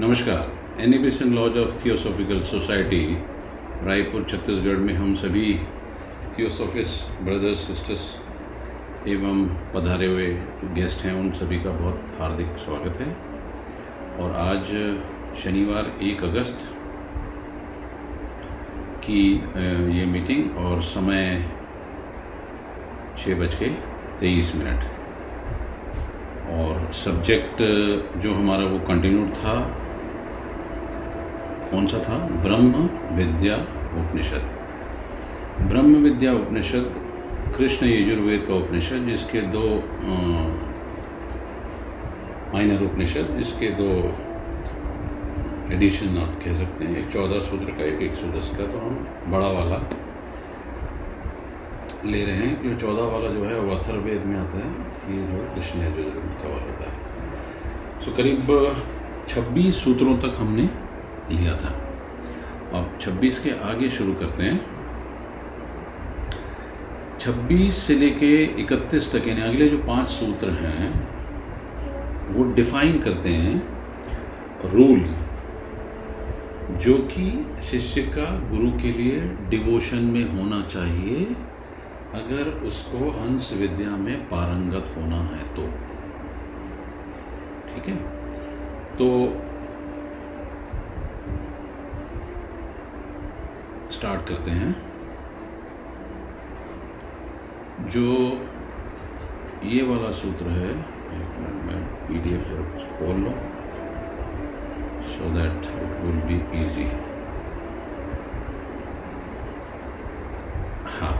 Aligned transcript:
नमस्कार। 0.00 0.80
Annie Besant 0.82 1.32
lodge 1.34 1.56
of 1.58 1.72
theosophical 1.84 2.40
society 2.42 3.02
Raipur, 3.86 4.22
Chhattisgarh 4.22 4.78
में 4.78 4.92
हम 4.94 5.12
सभी 5.14 5.52
थियोसॉफिस 6.38 6.94
ब्रदर्स 7.22 7.58
सिस्टर्स 7.66 8.06
एवं 9.08 9.44
पधारे 9.74 10.06
हुए 10.06 10.26
गेस्ट 10.74 11.04
हैं, 11.06 11.12
उन 11.12 11.30
सभी 11.32 11.58
का 11.64 11.70
बहुत 11.72 12.16
हार्दिक 12.20 12.56
स्वागत 12.64 12.96
है। 13.00 13.06
और 14.18 14.34
आज 14.38 14.72
शनिवार 15.42 15.92
एक 16.02 16.24
अगस्त 16.24 16.66
की 19.04 19.22
ये 19.98 20.06
मीटिंग 20.06 20.58
और 20.64 20.82
समय 20.88 21.44
छः 23.16 23.40
बज 23.40 23.54
के 23.54 23.68
तेईस 24.20 24.54
मिनट। 24.56 24.92
और 26.54 26.92
सब्जेक्ट 26.94 27.62
जो 28.22 28.34
हमारा 28.34 28.64
वो 28.66 28.78
कंटिन्यूड 28.88 29.30
था 29.36 29.56
कौन 31.74 31.86
सा 31.86 31.98
था? 31.98 32.16
ब्रह्म 32.42 32.88
विद्या 33.16 33.54
उपनिषद। 34.00 34.42
ब्रह्म 35.68 36.02
विद्या 36.02 36.32
उपनिषद, 36.32 36.94
कृष्ण 37.56 37.86
यजुर्वेद 37.86 38.44
का 38.48 38.54
उपनिषद, 38.54 39.06
जिसके 39.06 39.40
दो 39.54 39.62
माइनर 42.54 42.82
उपनिषद, 42.82 43.34
जिसके 43.38 43.68
दो 43.70 43.88
एडिशन 45.74 46.18
आप 46.18 46.34
कह 46.44 46.52
सकते 46.54 46.84
हैं। 46.84 46.96
एक 46.96 47.08
चौदह 47.12 47.40
सूत्र 47.40 47.72
का, 47.72 47.84
एक 47.84 48.02
एक 48.02 48.14
सौ 48.14 48.26
दस 48.28 48.50
का 48.56 48.66
तो 48.66 48.78
हम 48.78 48.94
बड़ा 49.28 49.46
वाला 49.48 49.78
ले 52.04 52.24
रहे 52.24 52.36
हैं। 52.36 52.62
जो 52.62 52.74
चौदह 52.78 53.06
वाला 53.12 53.28
जो 53.28 53.44
है, 53.44 53.58
वो 53.60 53.74
अथर्वेद 53.76 54.24
में 54.26 54.36
आता 54.38 54.58
है। 54.58 54.70
ये 55.10 55.22
जो 55.28 55.44
कृष्ण 55.54 55.80
यजुर्वेद 55.80 56.36
का 56.42 56.48
वाला 56.48 56.62
होता 56.62 56.90
है। 56.90 58.02
सो 58.02 58.14
करीब 58.16 58.40
छब्बीस 59.28 59.84
सूत्रों 59.84 60.16
तक 60.18 60.34
हमने 60.36 60.68
लिया 61.30 61.56
था। 61.56 61.80
अब 62.78 62.98
26 63.00 63.38
के 63.38 63.50
आगे 63.50 63.90
शुरू 63.90 64.14
करते 64.14 64.42
हैं। 64.42 64.74
26 67.20 67.74
से 67.74 67.94
लेके 67.94 68.44
31 68.62 69.12
तक, 69.16 69.28
यानी 69.28 69.40
अगले 69.40 69.68
जो 69.68 69.78
पाँच 69.78 70.08
सूत्र 70.08 70.50
हैं, 70.50 71.14
वो 72.34 72.52
डिफाइन 72.52 72.98
करते 72.98 73.28
हैं 73.28 73.74
रूल, 74.64 75.16
जो 76.78 76.94
कि 76.94 77.46
शिष्य 77.62 78.02
का 78.02 78.50
गुरु 78.50 78.70
के 78.70 78.92
लिए 78.92 79.20
डिवोशन 79.48 79.96
में 79.96 80.36
होना 80.36 80.62
चाहिए, 80.62 81.24
अगर 82.14 82.50
उसको 82.66 83.10
हंस 83.10 83.56
विद्या 83.60 83.90
में 83.90 84.28
पारंगत 84.28 84.94
होना 84.96 85.16
है 85.16 85.54
तो। 85.54 85.62
ठीक 87.74 87.88
है? 87.88 87.96
तो 88.96 89.36
स्टार्ट 93.94 94.28
करते 94.28 94.50
हैं। 94.52 94.72
जो 97.88 98.08
ये 99.64 99.82
वाला 99.82 100.10
सूत्र 100.12 100.46
है, 100.50 100.70
एक 100.70 101.30
मिनट, 101.38 101.58
में 101.64 101.80
पीडीएफ 102.06 102.44
खोल 102.98 103.16
लो 103.18 103.32
so 105.08 105.30
that 105.34 105.66
it 105.76 106.00
will 106.02 106.20
be 106.28 106.38
easy 106.60 106.84
हाँ 110.90 111.16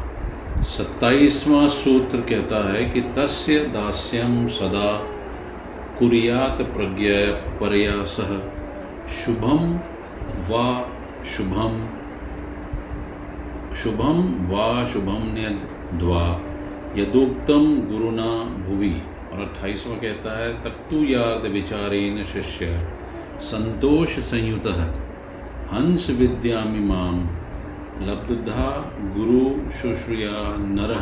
सत्ताईसवां 0.67 1.67
सूत्र 1.69 2.21
कहता 2.29 2.59
है 2.69 2.85
कि 2.91 3.01
तस्य 3.17 3.59
दास्यम 3.73 4.47
सदा 4.57 4.91
कुरियात 5.99 6.63
प्रज्ञा 6.75 7.19
प्रयास 7.59 8.17
शुभम 9.15 9.75
व 10.49 10.63
शुभम। 11.27 11.75
शुभम 13.85 14.47
वा 14.51 14.85
शुभम 14.85 15.23
ने 15.23 15.49
द्वा 15.99 16.41
यदोक्तम 16.97 17.77
गुरुना 17.93 18.45
भुवि। 18.45 19.03
और 19.33 19.41
अट्ठाईसवा 19.41 19.97
कहता 19.97 20.39
है 20.39 20.63
तक्तु 20.63 20.97
याद 20.97 21.47
विचारेण 21.47 22.25
शिष्य, 22.25 22.89
संतोष 23.41 24.19
संयुत, 24.19 24.67
हंस 25.73 26.17
विद्यामिमाम 26.19 27.21
लब्धा 28.07 28.93
गुरु 28.99 29.71
शुश्रुया 29.71 30.57
नर। 30.57 30.95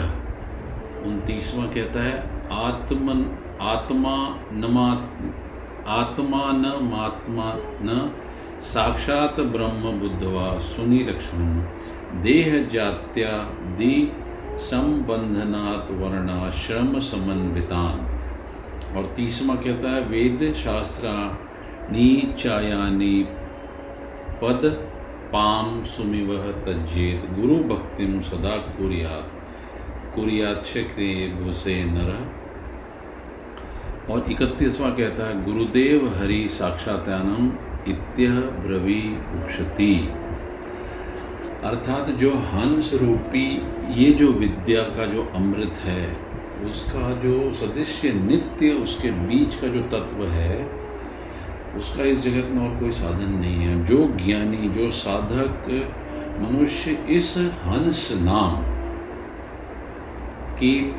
उनतीसवा 1.06 1.64
कहता 1.64 2.02
है, 2.02 2.18
आत्मन, 2.52 3.38
आत्मा 3.60 4.36
नमा 4.52 4.92
आत्मा 5.88 6.52
न 6.52 6.78
मात्मा 6.82 7.54
न 7.58 8.12
साक्षात 8.60 9.40
ब्रह्म 9.40 10.00
बुद्धवा, 10.00 10.58
सुनी 10.58 10.98
देह 12.20 12.68
जात्यादि 12.72 14.12
संबंधनात् 14.52 15.90
वर्णाश्रम 15.90 16.98
समन्वितान। 16.98 18.12
और 18.96 19.12
तीसवा 19.16 19.54
कहता 19.54 19.90
है, 19.90 20.00
वेद 20.00 20.52
शास्त्राणी 20.54 22.34
चायानी 22.38 23.26
पद 24.42 24.88
पाम 25.32 25.84
सुमिव 25.84 26.62
तज्जेत। 26.66 27.40
गुरु 27.40 27.56
भक्तिम 27.56 28.20
सदा 28.20 28.56
कुरियात। 28.56 29.30
कुरियाक्षे 30.14 31.28
भूसे 31.28 31.84
नर। 31.84 32.42
और 34.10 34.24
इकतीसवा 34.30 34.90
कहता 34.90 35.24
है, 35.24 35.44
गुरुदेव 35.44 36.08
हरि 36.08 36.48
साक्षात्यानम 36.48 37.46
इत्य 37.92 38.28
ब्रवी 38.28 39.16
उक्षति। 39.16 40.21
अर्थात 41.64 42.10
जो 42.10 42.30
हंस 42.30 42.94
रूपी, 42.94 43.62
ये 44.02 44.10
जो 44.10 44.28
विद्या 44.28 44.82
का 44.82 45.06
जो 45.06 45.32
अमृत 45.34 45.78
है, 45.78 46.16
उसका 46.64 47.14
जो 47.14 47.52
सदृश्य 47.52 48.12
नित्य, 48.12 48.70
उसके 48.70 49.10
बीच 49.10 49.54
का 49.54 49.68
जो 49.68 49.80
तत्व 49.80 50.24
है, 50.24 50.70
उसका 51.76 52.04
इस 52.04 52.22
जगत 52.22 52.48
में 52.48 52.68
और 52.68 52.80
कोई 52.80 52.90
साधन 52.90 53.32
नहीं 53.32 53.56
है। 53.56 53.84
जो 53.84 54.08
ज्ञानी, 54.08 54.68
जो 54.68 54.90
साधक 54.90 55.68
मनुष्य 56.40 56.90
इस 56.90 57.34
हंस 57.38 58.18
नाम 58.22 58.62
की 60.54 60.94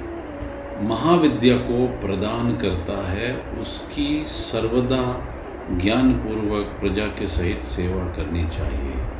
महाविद्या 0.81 1.57
को 1.57 2.07
प्रदान 2.07 2.57
करता 2.57 3.11
है, 3.11 3.37
उसकी 3.59 4.23
सर्वदा 4.25 5.27
ज्ञानपूर्वक 5.71 6.65
प्रजा 6.79 7.05
के 7.05 7.27
सहित 7.27 7.63
सेवा 7.63 8.03
करनी 8.03 8.47
चाहिए। 8.47 9.12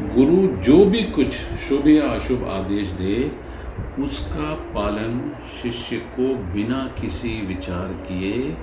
गुरु 0.00 0.56
जो 0.62 0.84
भी 0.84 1.02
कुछ 1.02 1.32
शुभ 1.34 1.88
या 1.88 2.08
अशुभ 2.08 2.48
आदेश 2.48 2.88
दे, 2.88 3.32
उसका 4.02 4.54
पालन 4.54 5.32
शिष्य 5.62 5.96
को 5.96 6.34
बिना 6.34 6.94
किसी 7.00 7.46
विचार 7.46 7.88
किए, 7.88 8.56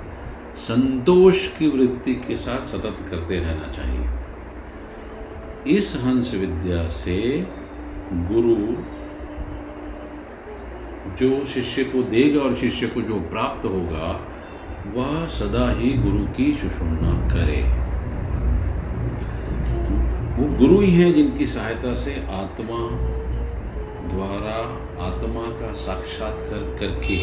संतोष 0.56 1.58
की 1.58 1.68
वृत्ति 1.68 2.14
के 2.14 2.36
साथ 2.36 2.66
सतत 2.66 3.06
करते 3.10 3.36
रहना 3.36 3.72
चाहिए। 3.72 4.08
इस 5.76 6.02
हंस 6.06 6.36
विद्या 6.36 6.88
से 6.88 7.48
गुरु 8.14 8.76
जो 11.16 11.46
शिष्य 11.46 11.84
को 11.84 12.04
देगा 12.04 12.42
और 12.42 12.56
शिष्य 12.56 12.88
को 12.88 13.02
जो 13.02 13.20
प्राप्त 13.20 13.66
होगा, 13.66 14.20
वह 14.94 15.28
सदा 15.28 15.72
ही 15.72 15.94
गुरु 15.94 16.26
की 16.26 16.54
सुषुम्ना 16.54 17.28
करे। 17.28 17.87
वो 20.38 20.58
गुरु 20.58 20.80
ही 20.82 20.92
हैं 20.92 21.14
जिनकी 21.14 21.46
सहायता 21.46 21.94
से 21.94 22.12
आत्मा 22.30 22.78
द्वारा 24.10 24.58
आत्मा 25.06 25.46
का 25.60 25.74
साक्षात्कार 25.74 26.60
करके 26.80 27.18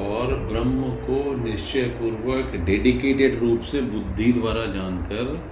और 0.00 0.34
ब्रह्म 0.36 0.82
को 0.82 1.44
निश्चय 1.44 1.82
पूर्वक 1.82 2.56
डेडिकेटेड 2.56 3.38
रूप 3.40 3.60
से 3.60 3.80
बुद्धि 3.80 4.32
द्वारा 4.32 4.64
जानकर 4.66 5.44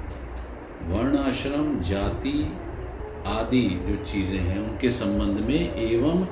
वर्ण 0.86 1.18
आश्रम 1.18 1.80
जाति 1.80 2.52
आदि 3.26 3.62
जो 3.88 4.04
चीज़ें 4.04 4.40
हैं, 4.40 4.70
उनके 4.70 4.90
संबंध 4.90 5.46
में 5.46 5.74
एवं 5.76 6.26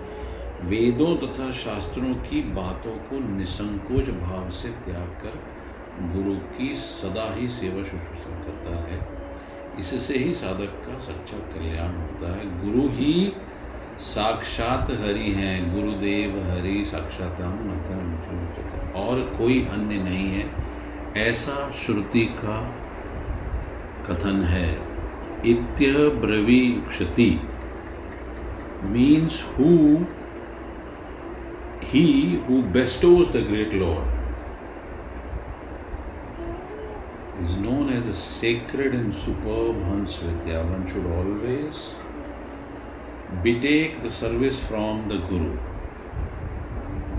वेदों 0.68 1.16
तथा 1.16 1.50
शास्त्रों 1.50 2.14
की 2.14 2.42
बातों 2.42 2.96
को 2.96 3.36
निसंकोच 3.36 4.10
भाव 4.10 4.50
से 4.50 4.68
त्याग 4.68 5.08
कर 5.22 5.61
गुरु 6.00 6.34
की 6.34 6.74
सदा 6.74 7.34
ही 7.34 7.48
सेवा 7.48 7.82
शुश्रूषा 7.82 8.30
करता 8.30 8.76
है। 8.76 9.22
इससे 9.78 10.18
ही 10.18 10.32
साधक 10.32 10.86
का 10.86 10.98
सच्चा 10.98 11.36
कल्याण 11.36 11.96
होता 11.96 12.32
है। 12.36 12.44
गुरु 12.62 12.88
ही 12.88 13.32
साक्षात 13.98 14.90
हरि 14.90 15.30
हैं। 15.32 15.74
गुरुदेव 15.74 16.50
हरि 16.50 16.84
साक्षात 16.84 17.40
और 18.96 19.34
कोई 19.38 19.66
अन्य 19.66 19.94
नहीं 19.94 20.28
है। 20.28 20.50
ऐसा 21.16 21.70
श्रुति 21.70 22.24
का 22.24 22.76
कथन 24.08 24.42
है। 24.42 24.92
इत्य 25.46 26.08
ब्रवी 26.08 26.82
क्षति 26.88 27.40
means 28.82 29.54
who 29.58 29.96
he 31.82 32.40
who 32.48 32.62
bestows 32.62 33.36
the 33.36 33.36
great 33.36 33.74
is 37.42 37.56
known 37.56 37.88
as 37.90 38.06
the 38.06 38.14
sacred 38.14 38.94
and 38.94 39.14
superb 39.14 39.82
Hans 39.84 40.16
Vidya. 40.16 40.62
One 40.64 40.86
should 40.88 41.06
always 41.18 41.94
betake 43.44 44.00
the 44.02 44.10
service 44.10 44.60
from 44.64 45.08
the 45.08 45.18
Guru 45.30 45.58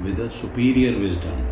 with 0.03 0.19
a 0.19 0.29
superior 0.31 0.97
wisdom. 0.97 1.43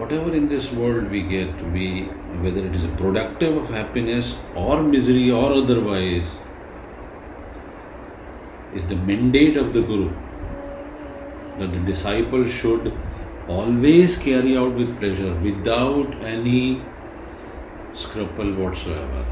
Whatever 0.00 0.34
in 0.34 0.48
this 0.48 0.72
world 0.72 1.10
we 1.10 1.22
get 1.22 1.72
be, 1.72 2.04
whether 2.46 2.66
it 2.66 2.74
is 2.74 2.86
productive 3.02 3.56
of 3.56 3.70
happiness 3.70 4.38
or 4.54 4.82
misery 4.82 5.30
or 5.30 5.52
otherwise, 5.52 6.38
is 8.74 8.86
the 8.86 8.96
mandate 8.96 9.56
of 9.56 9.72
the 9.72 9.82
Guru 9.82 10.12
that 11.58 11.72
the 11.72 11.80
disciple 11.90 12.46
should 12.46 12.92
always 13.48 14.18
carry 14.18 14.56
out 14.56 14.74
with 14.74 14.98
pleasure 14.98 15.34
without 15.40 16.14
any 16.22 16.82
scruple 17.94 18.52
whatsoever. 18.54 19.24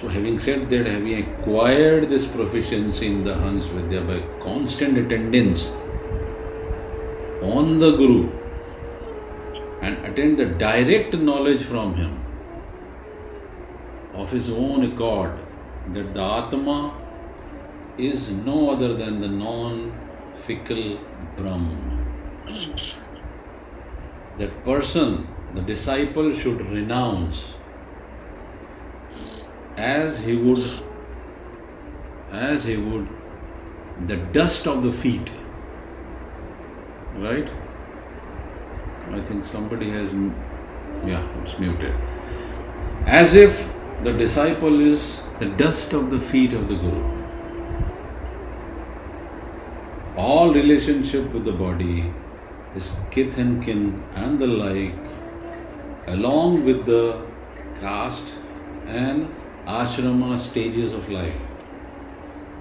So, 0.00 0.08
having 0.08 0.38
said 0.38 0.68
that, 0.70 0.86
having 0.86 1.18
acquired 1.22 2.08
this 2.08 2.26
proficiency 2.26 3.06
in 3.06 3.22
the 3.24 3.34
Hans 3.34 3.66
Vidya 3.66 4.00
by 4.00 4.20
constant 4.42 4.98
attendance 4.98 5.68
on 7.42 7.78
the 7.78 7.92
Guru 7.92 8.30
and 9.80 10.04
attend 10.06 10.38
the 10.38 10.46
direct 10.46 11.14
knowledge 11.14 11.62
from 11.62 11.94
him 11.94 12.18
of 14.14 14.30
his 14.30 14.50
own 14.50 14.92
accord 14.92 15.38
that 15.92 16.12
the 16.14 16.22
Atma 16.22 16.98
is 17.98 18.30
no 18.30 18.70
other 18.70 18.94
than 18.94 19.20
the 19.20 19.28
non 19.28 19.92
fickle 20.46 20.98
Brahman 21.36 21.91
that 24.38 24.64
person, 24.64 25.28
the 25.54 25.60
disciple, 25.62 26.32
should 26.32 26.60
renounce 26.70 27.54
as 29.76 30.20
he 30.20 30.36
would 30.36 30.62
as 32.30 32.64
he 32.64 32.76
would 32.76 33.08
the 34.06 34.16
dust 34.38 34.66
of 34.66 34.82
the 34.82 34.92
feet. 34.92 35.30
Right? 37.16 37.50
I 39.10 39.20
think 39.20 39.44
somebody 39.44 39.90
has 39.90 40.12
yeah 41.06 41.26
it's 41.42 41.58
muted. 41.58 41.94
As 43.06 43.34
if 43.34 43.68
the 44.02 44.12
disciple 44.12 44.80
is 44.80 45.22
the 45.38 45.46
dust 45.46 45.92
of 45.92 46.10
the 46.10 46.20
feet 46.20 46.52
of 46.52 46.68
the 46.68 46.74
guru 46.74 47.22
all 50.16 50.52
relationship 50.52 51.32
with 51.32 51.44
the 51.44 51.52
body 51.52 52.12
his 52.74 52.96
kith 53.10 53.38
and 53.38 53.62
kin 53.64 54.02
and 54.14 54.38
the 54.38 54.46
like, 54.46 54.94
along 56.06 56.64
with 56.64 56.84
the 56.86 57.20
caste 57.80 58.34
and 58.86 59.28
ashrama 59.66 60.38
stages 60.38 60.92
of 60.92 61.08
life, 61.08 61.40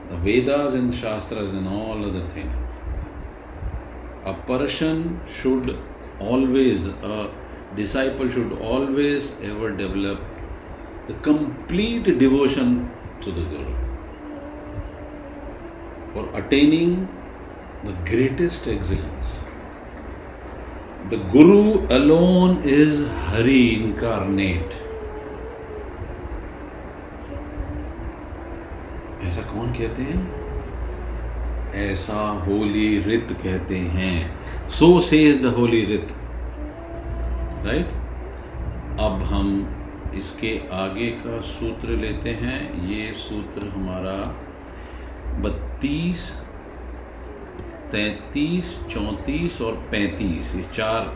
the 0.10 0.18
Vedas 0.18 0.74
and 0.74 0.92
the 0.92 0.96
Shastras 0.96 1.54
and 1.54 1.68
all 1.68 2.06
other 2.06 2.24
things. 2.30 2.54
A 4.26 4.34
person 4.34 5.20
should 5.26 5.78
always, 6.20 6.88
a 6.88 7.32
disciple 7.76 8.30
should 8.30 8.52
always 8.54 9.40
ever 9.42 9.72
develop 9.72 10.20
the 11.08 11.14
complete 11.30 12.04
devotion 12.20 12.92
to 13.22 13.32
the 13.32 13.42
Guru 13.42 13.76
for 16.14 16.30
attaining 16.38 17.08
the 17.84 17.94
greatest 18.06 18.68
excellence. 18.68 19.40
The 21.12 21.18
Guru 21.18 21.88
alone 21.90 22.64
is 22.64 23.00
Hari 23.30 23.64
incarnate. 23.78 24.76
ऐसा 29.26 29.42
कौन 29.42 29.72
कहते 29.74 30.02
हैं? 30.02 30.22
ऐसा 31.76 32.20
होली 32.46 33.02
रित 33.02 33.32
कहते 33.44 33.78
हैं। 33.78 34.68
सो 34.68 35.00
से 35.00 35.18
is 35.30 35.42
the 35.42 35.46
Holi 35.46 35.84
रित 35.86 36.14
राइट 37.66 37.92
अब 39.00 39.24
हम 39.34 39.52
इसके 40.16 40.60
आगे 40.72 41.10
का 41.10 41.42
सूत्र 41.42 41.90
लेते 41.90 42.30
हैं। 42.30 42.88
ये 42.88 43.14
सूत्र 43.14 43.68
हमारा 43.68 44.18
बत्तीस 45.42 46.32
तैतीस, 47.92 48.78
चौंतीस 48.90 49.62
और 49.62 49.74
पैंतीस। 49.92 50.56
ये 50.56 50.64
चार 50.74 51.14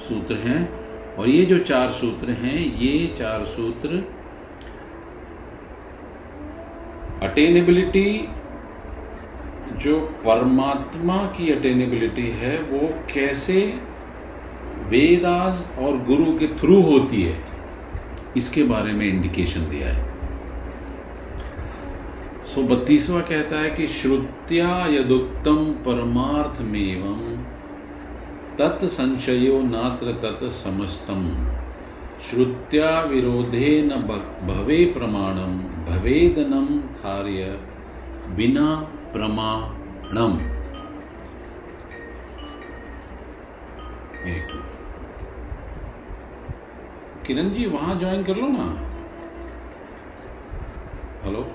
सूत्र 0.00 0.34
हैं। 0.38 1.16
और 1.16 1.28
ये 1.28 1.44
जो 1.44 1.58
चार 1.58 1.90
सूत्र 1.90 2.30
हैं, 2.30 2.58
ये 2.78 3.06
चार 3.18 3.44
सूत्र 3.44 4.02
अटेनेबिलिटी 7.22 8.28
जो 9.76 9.98
परमात्मा 10.24 11.16
की 11.36 11.50
अटेनेबिलिटी 11.52 12.26
है, 12.30 12.60
वो 12.62 12.88
कैसे 13.14 13.60
वेदास 14.88 15.72
और 15.78 15.98
गुरु 15.98 16.32
के 16.38 16.46
थ्रू 16.56 16.80
होती 16.82 17.22
है, 17.22 17.42
इसके 18.36 18.62
बारे 18.62 18.92
में 18.92 19.06
इंडिकेशन 19.06 19.68
दिया 19.70 19.88
है। 19.88 20.09
सो 22.50 22.62
बत्तीसवा 22.62 23.20
कहता 23.20 23.58
है 23.60 23.68
कि 23.70 23.86
श्रुत्या 23.86 24.68
यदुक्तम 24.86 25.58
परमार्थमेव 25.84 27.04
तत् 28.58 28.84
संशयो 28.84 29.60
नात्र 29.62 30.12
तत् 30.22 30.42
समस्तम। 30.52 31.22
श्रुत्या 32.20 32.88
विरोधे 33.02 33.70
न 33.82 34.00
भवे 34.48 34.84
प्रमाणम 34.86 35.54
भवेदनम 35.86 36.66
थार्य 36.96 37.46
बिना 38.36 38.74
प्रमाणम। 39.12 40.36
किरण 47.26 47.50
जी 47.50 47.66
वहाँ 47.66 47.98
ज्वाइन 47.98 48.22
कर 48.22 48.36
लो 48.36 48.48
ना। 48.48 48.68
हेलो 51.24 51.48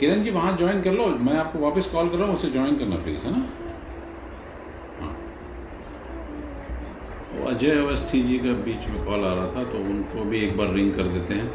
किरण 0.00 0.22
जी 0.24 0.30
वहाँ 0.30 0.56
ज्वाइन 0.56 0.80
कर 0.82 0.92
लो, 0.92 1.06
मैं 1.06 1.36
आपको 1.38 1.58
वापस 1.58 1.86
कॉल 1.86 2.08
कर 2.08 2.16
रहा 2.16 2.26
हूँ, 2.26 2.34
उसे 2.34 2.50
ज्वाइन 2.50 2.78
करना 2.78 2.96
प्लीज़ 2.96 3.26
है 3.26 3.30
ना? 3.32 3.42
हाँ। 5.00 5.14
अजय 7.46 7.70
अवस्थी 7.76 8.22
जी 8.22 8.38
का 8.38 8.52
बीच 8.64 8.86
में 8.88 9.04
कॉल 9.04 9.24
आ 9.24 9.32
रहा 9.34 9.46
था 9.46 9.64
तो 9.72 9.78
उनको 9.80 10.24
भी 10.30 10.44
एक 10.44 10.56
बार 10.56 10.72
रिंग 10.74 10.92
कर 10.94 11.06
देते 11.08 11.34
हैं। 11.34 11.48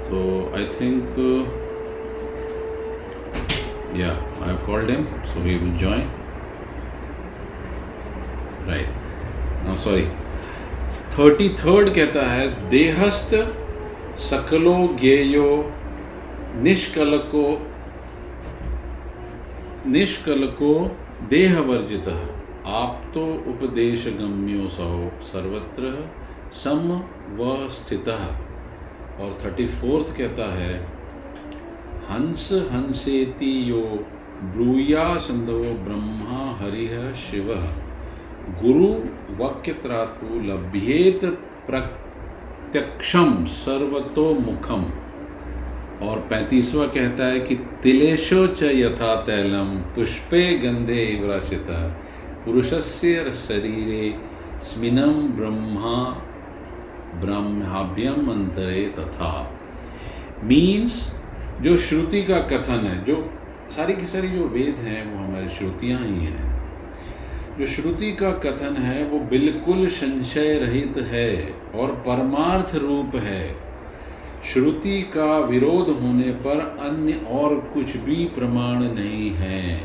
तो 0.00 0.18
I 0.56 0.64
think 0.74 1.18
yeah 3.96 4.08
I 4.08 4.48
have 4.48 4.56
called 4.66 4.90
him 4.90 5.04
so 5.24 5.42
he 5.42 5.54
will 5.54 5.76
join 5.78 6.08
right 8.68 9.76
sorry 9.78 10.06
thirty 11.12 11.48
third 11.56 11.94
कहता 11.94 12.22
है, 12.28 12.46
देहस्थ 12.70 13.34
सकलो 14.22 14.76
ज्ञेयो 16.52 16.62
निष्कलको 16.62 17.68
निष्कलको 19.86 20.98
देह 21.28 21.60
वर्जित 21.60 22.08
आप 22.66 23.10
तो 23.14 23.24
उपदेश 23.24 24.08
गम्यो 24.08 24.68
सौ 24.68 25.10
सर्वत्र 25.22 26.10
सम 26.52 27.02
व 27.36 27.68
स्थित। 27.68 28.08
और 28.08 29.38
थर्टी 29.44 29.66
फोर्थ 29.66 30.16
कहता 30.16 30.54
है, 30.54 30.74
हंस 32.10 32.52
हंसेति 32.52 33.70
यो 33.70 33.82
ब्रूया 34.42 35.16
संदो 35.16 35.62
ब्रह्मा 35.62 36.56
हरिह 36.60 37.12
शिव। 37.12 37.52
गुरु 38.62 38.88
वक्यत्रातु 39.44 40.40
लभ्येत 40.40 41.24
प्रत्यक्षम 41.66 43.44
सर्वतो 43.44 44.34
मुखम 44.34 44.84
और 46.02 46.18
पैंतीसवा 46.18 46.86
कहता 46.86 47.24
है 47.24 47.40
कि 47.40 47.54
तिलेशो 47.54 48.46
च 48.46 48.62
यथा 48.62 49.14
तैलम 49.14 49.76
पुष्पे 49.94 50.58
गंधे 50.58 51.20
व्राशिता 51.24 51.88
पुरुषस्य 52.44 53.32
शरीरे 53.32 54.18
स्मिनम 54.62 55.28
ब्रह्मा 55.28 56.24
ब्रह्माभ्यम 57.14 58.30
अंतरे 58.30 58.94
तथा। 58.98 59.60
मीन्स 60.44 61.16
जो 61.60 61.76
श्रुति 61.76 62.22
का 62.22 62.38
कथन 62.38 62.86
है, 62.86 63.04
जो 63.04 63.30
सारी 63.70 63.92
की 63.92 64.06
सारी 64.06 64.28
जो 64.28 64.48
वेद 64.48 64.76
हैं, 64.78 65.14
वो 65.14 65.26
हमारी 65.26 65.48
श्रुतियाँ 65.48 65.98
ही 65.98 66.24
हैं। 66.24 66.58
जो 67.58 67.66
श्रुति 67.66 68.12
का 68.12 68.30
कथन 68.30 68.76
है, 68.76 69.04
वो 69.04 69.18
बिल्कुल 69.18 69.86
संशय 69.86 70.54
रहित 70.54 70.94
है 70.98 71.54
और 71.74 71.88
परमार्थ 71.90 72.74
रूप 72.74 73.16
है। 73.16 73.67
श्रुति 74.44 75.00
का 75.14 75.38
विरोध 75.38 75.88
होने 76.00 76.30
पर 76.44 76.60
अन्य 76.80 77.12
और 77.30 77.54
कुछ 77.74 77.96
भी 77.96 78.24
प्रमाण 78.34 78.82
नहीं 78.94 79.30
है। 79.30 79.80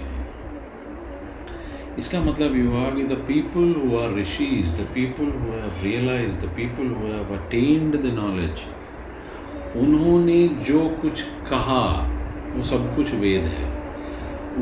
इसका 2.00 2.20
मतलब 2.22 2.56
ये 2.56 2.62
हुआ 2.64 2.90
कि 2.90 3.04
the 3.06 3.18
people 3.28 3.74
who 3.80 3.98
are 3.98 4.14
rishis 4.16 4.70
the 4.80 4.88
people 4.94 5.26
who 5.32 5.52
have 5.52 5.84
realise 5.84 6.34
the 6.36 6.50
people 6.56 6.88
who 6.90 7.08
have 7.08 7.34
attend 7.38 7.96
the 7.96 8.14
knowledge 8.14 8.66
उन्होंने 9.78 10.48
जो 10.68 10.88
कुछ 11.02 11.22
कहा, 11.50 11.84
वो 12.56 12.64
सब 12.64 12.96
कुछ 12.96 13.14
वेद 13.16 13.46
है। 13.46 13.72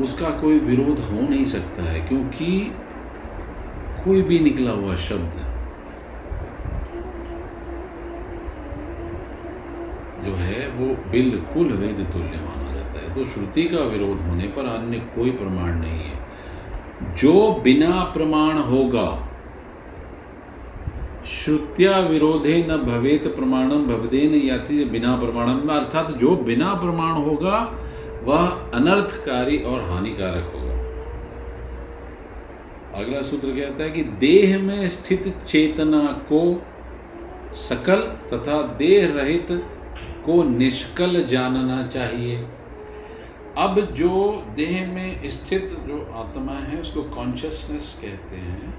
उसका 0.02 0.28
कोई 0.40 0.58
विरोध 0.60 1.00
हो 1.00 1.20
नहीं 1.20 1.44
सकता 1.44 1.82
है, 1.82 2.00
क्योंकि 2.00 2.46
कोई 4.04 4.22
भी 4.22 4.38
निकला 4.38 4.70
हुआ 4.70 4.96
शब्द 4.98 5.40
जो 10.24 10.34
है, 10.34 10.68
वो 10.68 11.10
बिल्कुल 11.10 11.72
वेद 11.72 12.06
तुल्य 12.12 12.40
माना 12.40 12.74
जाता 12.74 13.00
है। 13.00 13.14
तो 13.14 13.26
श्रुति 13.26 13.64
का 13.64 13.84
विरोध 13.84 14.20
होने 14.20 14.44
पर 14.44 14.66
अन्य 14.66 14.98
कोई 14.98 15.30
प्रमाण 15.30 15.74
नहीं 15.74 16.00
है। 16.00 16.22
जो 17.14 17.60
बिना 17.64 18.04
प्रमाण 18.04 18.58
होगा, 18.58 19.28
श्रुत्या 21.24 21.98
विरोधे 21.98 22.66
न 22.70 22.76
भवेत 22.76 23.26
प्रमाणम 23.36 23.86
भवदेन 23.86 24.34
याति 24.34 24.84
बिना 24.84 25.16
प्रमाणम 25.16 25.68
अर्थात 25.68 26.10
जो 26.10 26.36
बिना 26.36 26.74
प्रमाण 26.74 27.12
होगा, 27.12 27.58
वह 28.22 28.48
अनर्थकारी 28.74 29.58
और 29.58 29.82
हानिकारक 29.82 30.52
होगा। 30.54 30.72
अगला 33.00 33.22
सूत्र 33.22 33.48
कहता 33.48 33.84
है 33.84 33.90
कि 33.90 34.02
देह 34.04 34.58
में 34.58 34.88
स्थित 34.88 35.34
चेतना 35.46 36.00
को 36.32 36.62
सकल 37.54 38.00
तथा 38.32 38.62
देह 38.62 39.12
रहित 39.16 39.64
को 40.24 40.42
निष्कल 40.44 41.22
जानना 41.24 41.86
चाहिए। 41.86 42.36
अब 43.58 43.80
जो 43.80 44.44
देह 44.56 44.86
में 44.92 45.28
स्थित 45.28 45.76
जो 45.86 45.98
आत्मा 46.14 46.52
है, 46.52 46.80
उसको 46.80 47.02
कॉन्शियसनेस 47.02 47.98
कहते 48.02 48.36
हैं, 48.36 48.74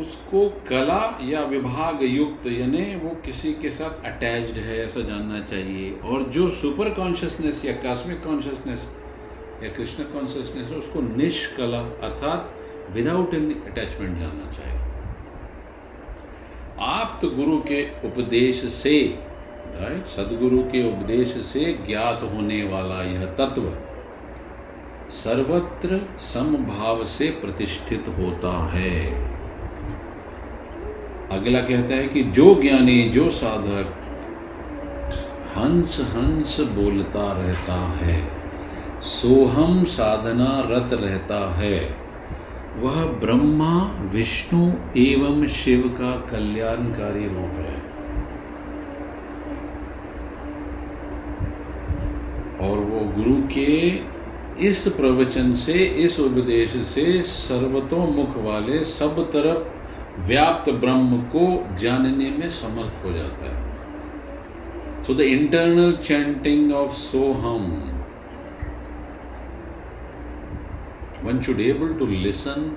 उसको 0.00 0.48
कला 0.68 1.18
या 1.22 1.40
विभाग 1.40 2.02
युक्त, 2.02 2.46
यानी 2.46 2.84
वो 2.96 3.10
किसी 3.24 3.52
के 3.52 3.70
साथ 3.70 4.04
अटैच्ड 4.06 4.58
है, 4.58 4.84
ऐसा 4.84 5.00
जानना 5.00 5.40
चाहिए। 5.40 5.90
और 6.04 6.22
जो 6.22 6.50
सुपर 6.50 6.90
कॉन्शियसनेस 6.90 7.64
या 7.64 7.72
कॉस्मिक 7.72 8.22
कॉन्शियसनेस 8.24 8.88
या 9.62 9.68
कृष्ण 9.68 10.04
कॉन्शियसनेस 10.04 10.70
है, 10.70 10.76
उसको 10.76 11.00
निष्कला, 11.16 11.80
अर्थात 12.02 12.54
विदाउट 12.90 13.34
एनी 13.34 13.54
अटैचमेंट 13.54 14.18
जानना 14.18 14.50
चाहिए। 14.50 14.80
आप 16.78 17.18
तो 17.22 17.30
गुरु 17.30 17.58
के 17.58 17.82
उपदेश 18.04 18.64
से 18.64 19.18
राइट 19.82 20.06
सदगुरु 20.06 20.58
के 20.58 20.92
उपदेश 20.92 21.28
से 21.28 21.78
ज्ञात 21.86 22.20
होने 22.22 22.62
वाला 22.62 23.02
यह 23.02 23.24
तत्व 23.24 23.72
सर्वत्र 25.10 26.00
समभाव 26.18 27.04
से 27.04 27.26
प्रतिष्ठित 27.26 28.04
होता 28.08 28.66
है। 28.66 29.12
अगला 31.30 31.60
कहता 31.60 31.94
है 31.94 32.08
कि 32.08 32.22
जो 32.22 32.62
ज्ञानी, 32.62 33.08
जो 33.08 33.30
साधक 33.30 33.98
हंस 35.56 36.12
हंस 36.16 36.60
बोलता 36.60 37.32
रहता 37.32 37.74
है, 37.74 38.28
सोहम 39.00 39.84
साधना 39.84 40.62
रत 40.70 40.92
रहता 40.92 41.54
है, 41.54 41.96
वह 42.76 43.04
ब्रह्मा, 43.04 43.98
विष्णु 44.00 44.72
एवं 44.96 45.46
शिव 45.46 45.80
का 46.00 46.30
कल्याणकारी 46.30 47.28
रूप 47.28 47.52
है। 47.66 47.81
और 52.62 52.78
वो 52.80 53.00
गुरु 53.14 53.36
के 53.48 53.72
इस 54.66 54.86
प्रवचन 54.96 55.52
से, 55.54 55.72
इस 55.72 56.18
उपदेश 56.20 56.76
से 56.86 57.22
सर्वतोमुख 57.22 58.36
वाले 58.44 58.82
सब 58.84 59.20
तरफ़ 59.32 60.26
व्याप्त 60.28 60.70
ब्रह्म 60.72 61.20
को 61.34 61.44
जानने 61.78 62.30
में 62.30 62.48
समर्थ 62.50 63.04
हो 63.04 63.12
जाता 63.12 63.50
है। 63.50 65.02
So 65.02 65.14
the 65.14 65.20
internal 65.20 65.96
chanting 66.02 66.72
of 66.72 66.92
Soham 66.94 67.64
one 71.24 71.40
should 71.40 71.60
able 71.60 71.94
to 71.98 72.06
listen 72.06 72.70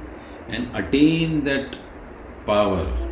and 0.49 0.71
attain 0.75 1.39
that 1.41 1.75
power 2.47 3.04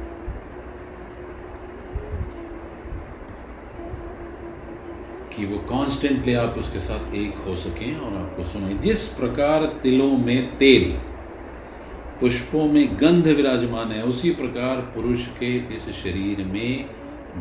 कि 5.35 5.45
वो 5.45 5.57
कॉन्स्टेंटली 5.57 6.33
आप 6.33 6.55
उसके 6.57 6.79
साथ 6.79 7.13
एक 7.15 7.37
हो 7.47 7.55
सकें 7.55 7.95
और 7.97 8.17
आपको 8.17 8.43
सुने 8.43 8.73
जिस 8.73 9.07
प्रकार 9.07 9.65
तिलों 9.83 10.17
में 10.17 10.57
तेल, 10.57 10.91
पुष्पों 12.19 12.65
में 12.65 12.95
गंध 12.95 13.27
विराजमान 13.27 13.91
है, 13.91 14.03
उसी 14.03 14.31
प्रकार 14.31 14.75
पुरुष 14.75 15.27
के 15.27 15.73
इस 15.73 15.89
शरीर 16.03 16.45
में 16.45 16.85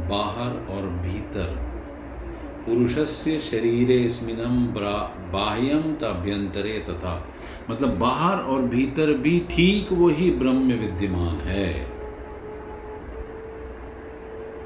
बाहर 0.08 0.75
और 0.75 0.82
भीतर। 0.88 1.72
पुरुषस्य 2.66 3.40
शरीर 3.40 4.08
स्मिनम 4.08 4.66
बाह्यम 5.32 5.94
तभ्यंतरे 5.94 6.78
तथा। 6.90 7.28
मतलब 7.70 7.99
बाहर 7.99 8.38
और 8.38 8.62
भीतर 8.62 9.12
भी 9.12 9.40
ठीक 9.50 9.92
वही 9.92 10.30
ब्रह्म 10.30 10.72
विद्यमान 10.72 11.40
है। 11.40 11.91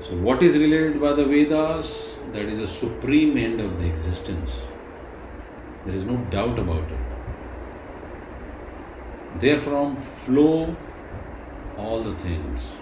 So, 0.07 0.15
what 0.19 0.41
is 0.41 0.57
related 0.57 1.01
by 1.01 1.15
the 1.15 1.25
Vedas? 1.25 2.15
That 2.31 2.45
is 2.45 2.61
the 2.61 2.67
supreme 2.69 3.37
end 3.37 3.61
of 3.61 3.77
the 3.79 3.87
existence. 3.87 4.67
There 5.85 5.97
is 5.97 6.05
no 6.05 6.17
doubt 6.31 6.61
about 6.61 6.93
it. 6.93 7.01
Therefrom 9.41 9.97
flow 9.97 10.77
all 11.77 12.05
the 12.05 12.15
things. 12.19 12.77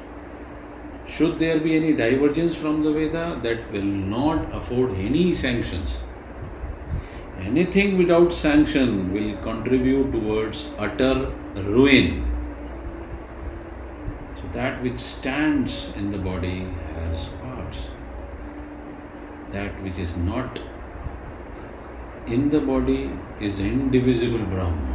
Should 1.06 1.38
there 1.38 1.60
be 1.60 1.74
any 1.76 1.94
divergence 1.94 2.54
from 2.54 2.82
the 2.82 2.92
Veda, 2.92 3.40
that 3.42 3.72
will 3.72 3.82
not 3.82 4.54
afford 4.54 4.92
any 4.92 5.32
sanctions. 5.32 6.02
Anything 7.38 7.96
without 7.96 8.34
sanction 8.34 9.12
will 9.14 9.34
contribute 9.42 10.12
towards 10.12 10.68
utter 10.78 11.32
ruin. 11.54 12.30
So, 14.36 14.42
that 14.52 14.82
which 14.82 15.00
stands 15.00 15.94
in 15.96 16.10
the 16.10 16.18
body 16.18 16.66
parts 17.40 17.88
that 19.52 19.82
which 19.82 19.98
is 19.98 20.16
not 20.16 20.58
in 22.26 22.48
the 22.50 22.60
body 22.60 23.10
is 23.40 23.56
the 23.58 23.64
indivisible 23.64 24.44
Brahma. 24.46 24.94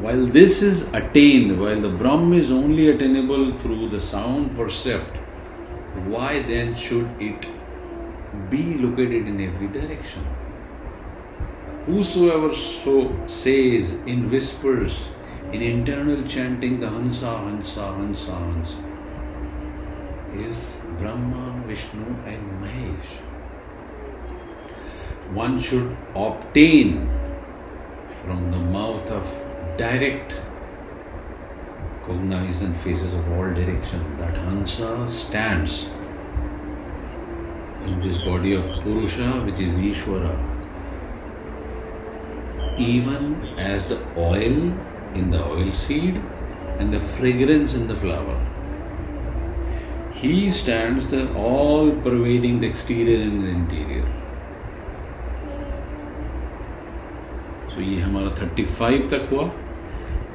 While 0.00 0.26
this 0.26 0.62
is 0.62 0.82
attained, 0.92 1.60
while 1.60 1.80
the 1.80 1.88
Brahma 1.88 2.36
is 2.36 2.50
only 2.50 2.88
attainable 2.88 3.58
through 3.58 3.88
the 3.88 4.00
sound 4.00 4.56
percept, 4.56 5.16
why 6.06 6.42
then 6.42 6.74
should 6.74 7.08
it 7.20 7.46
be 8.50 8.74
located 8.74 9.26
in 9.26 9.40
every 9.40 9.68
direction? 9.68 10.24
Whosoever 11.86 12.52
so 12.52 12.96
says 13.26 13.92
in 14.06 14.30
whispers, 14.30 15.08
in 15.52 15.62
internal 15.62 16.22
chanting 16.28 16.78
the 16.78 16.88
Hansa, 16.88 17.38
Hansa, 17.38 17.86
Hansa, 17.94 18.32
Hansa, 18.32 18.87
is 20.36 20.80
Brahma, 20.98 21.62
Vishnu, 21.66 22.04
and 22.26 22.62
Mahesh. 22.62 23.20
One 25.32 25.58
should 25.58 25.96
obtain 26.14 27.08
from 28.22 28.50
the 28.50 28.58
mouth 28.58 29.10
of 29.10 29.26
direct 29.76 30.34
cognizant 32.04 32.76
faces 32.76 33.14
of 33.14 33.30
all 33.32 33.52
direction 33.54 34.16
that 34.18 34.34
Hansa 34.34 35.08
stands 35.08 35.90
in 37.84 38.00
this 38.00 38.18
body 38.18 38.54
of 38.54 38.64
Purusha, 38.82 39.42
which 39.44 39.60
is 39.60 39.78
Ishvara. 39.78 40.36
Even 42.78 43.34
as 43.58 43.88
the 43.88 43.98
oil 44.16 44.72
in 45.14 45.30
the 45.30 45.44
oil 45.44 45.72
seed 45.72 46.22
and 46.78 46.92
the 46.92 47.00
fragrance 47.00 47.74
in 47.74 47.86
the 47.86 47.96
flower. 47.96 48.47
He 50.18 50.34
stands 50.34 51.04
the 51.04 51.20
all 51.20 51.90
pervading 51.90 52.54
the 52.54 52.68
exterior 52.68 53.18
and 53.24 53.36
the 53.38 53.52
interior. 53.54 54.06
so, 57.74 57.80
ये 57.80 58.00
हमारा 58.00 58.34
35 58.34 59.10
तक 59.10 59.28
हुआ। 59.32 59.50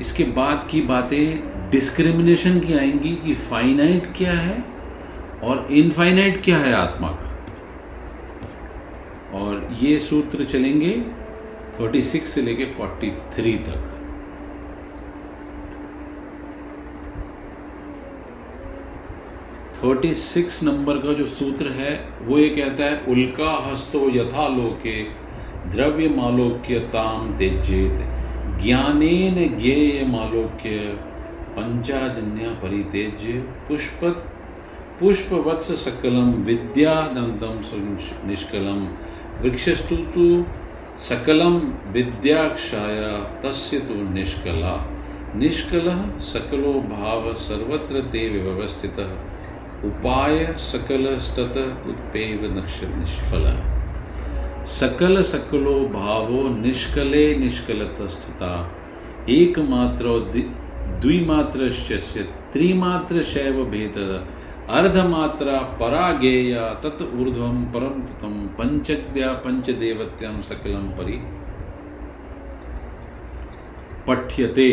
इसके 0.02 0.24
बाद 0.24 0.68
की 0.72 0.82
बातें 0.82 1.54
discrimination 1.70 2.60
की 2.60 2.74
आएँगी 2.74 3.16
कि 3.16 3.34
फाइनाइट 3.34 4.14
क्या 4.18 4.34
है 4.34 4.64
और 5.44 5.68
इनफाइनाइट 5.72 6.44
क्या 6.44 6.58
है 6.58 6.74
आत्मा 6.74 7.08
का। 7.08 7.46
और 9.40 9.70
ये 9.82 10.00
सूत्र 10.00 10.44
चलेंगे 10.44 11.06
36 11.82 12.26
से 12.26 12.42
लेके 12.42 12.66
43 12.66 13.58
तक। 13.58 13.93
36 19.84 20.64
नंबर 20.64 20.98
का 20.98 21.14
जो 21.14 21.26
सूत्र 21.26 21.68
है, 21.68 22.08
वो 22.22 22.38
ये 22.40 22.50
कहता 22.50 22.84
है, 22.84 23.06
उल्का 23.08 23.72
हस्तो 23.72 24.10
यथा 24.10 24.48
लोके 24.48 25.04
द्रव्य 25.70 26.10
मालोक्य 26.10 26.80
ताम 26.80 27.38
तेजेत 27.38 27.98
ज्ञानेन 28.64 29.60
ज्ञेयमालोक्य 29.60 30.70
पंचाजन्य 31.50 32.50
परितेज्य 32.50 33.34
पुष्प 33.68 34.00
पुष्पवत्स 35.00 35.72
सकलम 35.86 36.32
विद्यानंदम 36.32 37.62
निष्कलम। 38.28 38.86
वृक्षस्तु 39.42 40.46
सकलम 40.98 41.58
विद्याक्षाया 41.92 43.18
तस्य 43.18 43.80
तो 43.80 43.94
निष्कला। 43.94 44.88
निष्कल 45.36 46.20
सकलो 46.20 46.74
भाव 46.74 47.34
सर्वत्र 47.34 48.02
ते 48.02 48.30
व्यवस्थित। 48.30 49.00
उपाय 49.86 50.46
सकल 50.58 51.06
स्तत 51.18 51.58
उत्पेव 51.88 52.46
नक्ष 52.58 52.84
निष्फल। 52.84 53.46
सकल 54.66 55.22
सकलो 55.22 55.74
भावो 55.90 56.48
निष्कले 56.58 57.36
निष्कलतस्तता 57.36 58.54
एकमात्र 59.30 60.06
द्विमात्र 61.02 61.70
त्रिमात्र 62.54 63.22
शैव 63.24 63.64
भेद। 63.66 63.98
अर्धमात्रा 64.70 65.58
परागेया, 65.80 66.68
तत् 66.84 67.02
ऊर्ध्वम 67.02 67.64
परम 67.66 68.02
ततम 68.02 68.34
पंचद्या 68.58 69.32
पंचदेवत्यम 69.44 70.42
सकलम 70.42 70.88
परि, 70.90 71.18
पठ्यते। 74.08 74.70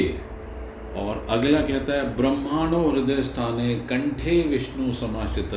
और 0.96 1.26
अगला 1.30 1.60
कहता 1.60 1.92
है 1.92 2.16
ब्रह्मांडो 2.16 2.90
हृदय 2.90 3.22
स्थाने 3.22 3.74
कंठे 3.74 4.40
विष्णु 4.42 4.92
समाश्रित, 4.92 5.54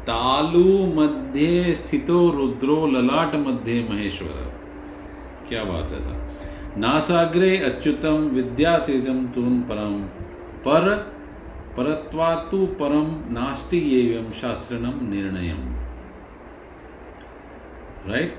तालु 0.00 0.86
मध्य 0.86 1.74
स्थितो 1.74 2.30
रुद्रो 2.30 2.86
ललाट 2.86 3.34
मध्य 3.34 3.86
महेश्वर। 3.90 4.52
क्या 5.48 5.64
बात 5.64 5.92
है 5.92 6.00
सर। 6.00 6.78
नासाग्रे 6.78 7.56
अच्युतम 7.58 8.28
विद्या 8.28 8.78
तेजम 8.78 9.26
तुम 9.26 9.60
परम, 9.60 10.02
पर 10.60 11.14
परत्वातु 11.76 12.66
परम 12.66 13.06
नास्ति 13.32 13.78
एवं 14.00 14.30
शास्त्रनम 14.32 15.08
निर्णयम। 15.10 15.62
राइट 18.12 18.38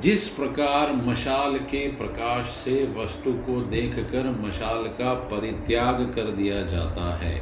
जिस 0.00 0.28
प्रकार 0.28 0.92
मशाल 0.96 1.54
के 1.68 1.86
प्रकाश 1.88 2.46
से 2.46 2.72
वस्तु 2.96 3.32
को 3.46 3.60
देखकर 3.70 4.30
मशाल 4.40 4.82
का 4.98 5.12
परित्याग 5.30 6.00
कर 6.14 6.30
दिया 6.32 6.60
जाता 6.62 7.12
है, 7.18 7.36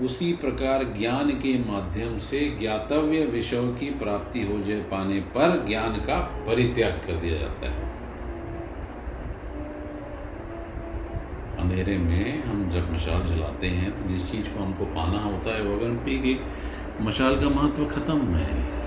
उसी 0.00 0.32
प्रकार 0.32 0.84
ज्ञान 0.98 1.30
के 1.36 1.58
माध्यम 1.60 2.18
से 2.18 2.40
ज्ञातव्य 2.58 3.24
विषयों 3.26 3.72
की 3.72 3.90
प्राप्ति 3.98 4.42
हो 4.42 4.58
जाए 4.62 4.80
पाने 4.90 5.20
पर 5.34 5.64
ज्ञान 5.68 5.96
का 6.00 6.18
परित्याग 6.46 7.00
कर 7.06 7.20
दिया 7.20 7.38
जाता 7.38 7.70
है। 7.70 7.90
अंधेरे 11.58 11.96
में 11.98 12.44
हम 12.44 12.70
जब 12.70 12.92
मशाल 12.92 13.26
जलाते 13.26 13.66
हैं 13.68 13.90
तो 13.92 14.08
जिस 14.10 14.30
चीज़ 14.32 14.48
को 14.50 14.62
हमको 14.64 14.84
पाना 14.94 15.18
होता 15.18 15.56
है 15.56 15.62
वो 15.62 15.76
अगर 15.76 15.96
पी 16.04 16.18
गई 16.18 16.38
मशाल 17.00 17.40
का 17.40 17.48
महत्व 17.50 17.86
खत्म 17.86 18.34
है। 18.34 18.81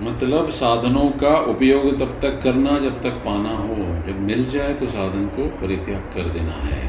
मतलब 0.00 0.48
साधनों 0.50 1.08
का 1.20 1.36
उपयोग 1.46 1.98
तब 1.98 2.18
तक 2.22 2.40
करना 2.44 2.78
जब 2.78 3.00
तक 3.02 3.22
पाना 3.24 3.56
हो। 3.56 3.74
जब 4.06 4.20
मिल 4.20 4.44
जाए 4.50 4.74
तो 4.74 4.86
साधन 4.86 5.26
को 5.26 5.46
परित्याग 5.60 6.02
कर 6.14 6.28
देना 6.28 6.52
है। 6.52 6.88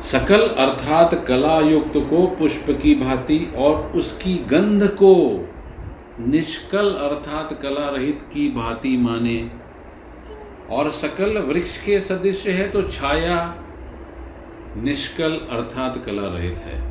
सकल 0.00 0.46
अर्थात 0.48 1.14
कला 1.28 1.58
युक्त 1.60 1.96
को 2.10 2.26
पुष्प 2.36 2.70
की 2.82 2.94
भांति 2.94 3.38
और 3.56 3.92
उसकी 3.96 4.34
गंध 4.50 4.86
को 4.94 5.14
निष्कल 6.20 6.90
अर्थात 7.00 7.52
कला 7.62 7.88
रहित 7.88 8.22
की 8.32 8.48
भांति 8.50 8.96
माने। 8.96 9.50
और 10.70 10.90
सकल 10.90 11.38
वृक्ष 11.38 11.76
के 11.78 12.00
सदृश 12.00 12.46
है 12.48 12.68
तो 12.68 12.82
छाया 12.82 13.54
निष्कल 14.76 15.32
अर्थात 15.50 16.02
कला 16.06 16.26
रहित 16.28 16.58
है। 16.58 16.89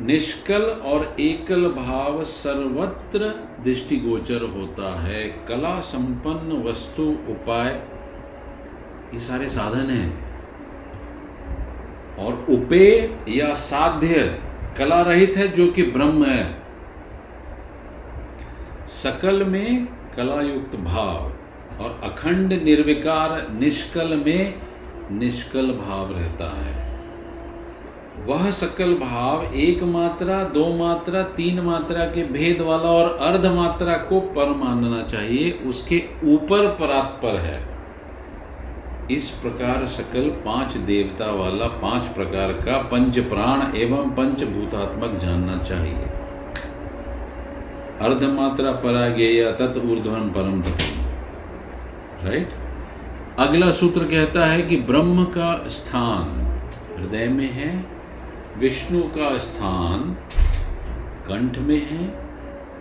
निष्कल 0.00 0.62
और 0.62 1.16
एकल 1.20 1.68
भाव 1.68 2.24
सर्वत्र 2.24 3.18
दृष्टिगोचर 3.64 4.42
होता 4.42 5.00
है। 5.00 5.24
कला 5.24 5.80
संपन्न 5.80 6.68
वस्तु 6.68 7.02
उपाय। 7.02 7.82
ये 9.14 9.20
सारे 9.20 9.48
साधन 9.48 9.90
हैं। 9.90 10.30
और 12.18 12.46
उपेय 12.50 13.18
या 13.28 13.54
साध्य 13.54 14.42
कला 14.78 15.02
रहित 15.02 15.36
है 15.36 15.48
जो 15.48 15.70
कि 15.70 15.82
ब्रह्म 15.82 16.24
है। 16.24 16.62
सकल 18.86 19.44
में 19.44 19.84
कलायुक्त 20.16 20.76
भाव 20.76 21.32
और 21.84 22.00
अखंड 22.04 22.52
निर्विकार 22.52 23.50
निष्कल 23.50 24.22
में 24.26 24.54
निष्कल 25.10 25.66
भाव 25.66 26.12
रहता 26.12 26.60
है। 26.60 26.79
वह 28.26 28.50
सकल 28.50 28.94
भाव 28.94 29.42
एक 29.42 29.82
मात्रा, 29.82 30.44
दो 30.44 30.76
मात्रा, 30.76 31.22
तीन 31.22 31.60
मात्रा 31.60 32.04
के 32.04 32.24
भेद 32.24 32.60
वाला 32.60 32.88
और 32.88 33.16
अर्ध 33.16 33.46
मात्रा 33.46 33.94
को 33.94 34.20
पर 34.20 34.48
मानना 34.48 35.02
चाहिए, 35.02 35.50
उसके 35.50 36.02
ऊपर 36.24 36.66
परात्पर 36.68 37.36
है। 37.36 37.70
इस 39.10 39.30
प्रकार 39.30 39.86
सकल 39.86 40.28
पाँच 40.28 40.76
देवता 40.76 41.30
वाला 41.30 41.66
पाँच 41.66 42.06
प्रकार 42.06 42.52
का 42.52 42.82
पंच 42.82 43.18
प्राण 43.18 43.76
एवं 43.76 44.10
पंच 44.10 44.44
भूतात्मक 44.44 45.18
जानना 45.20 45.58
चाहिए। 45.58 46.08
अर्ध 48.00 48.22
अर्धमात्रा 48.22 48.72
परागेय 48.72 49.52
तत् 49.52 49.78
ऊर्ध्वन 49.78 50.28
परम 50.30 50.62
राइट 52.24 52.50
अगला 53.38 53.70
सूत्र 53.70 54.04
कहता 54.04 54.46
है 54.46 54.62
कि 54.62 54.76
ब्रह्म 54.76 55.24
का 55.24 55.68
स्थान 55.68 56.46
हृदय 56.98 57.26
में 57.28 57.50
है 57.50 57.99
विष्णु 58.60 59.02
का 59.02 59.36
स्थान 59.38 60.00
कंठ 61.28 61.58
में 61.58 61.90
है, 61.90 62.08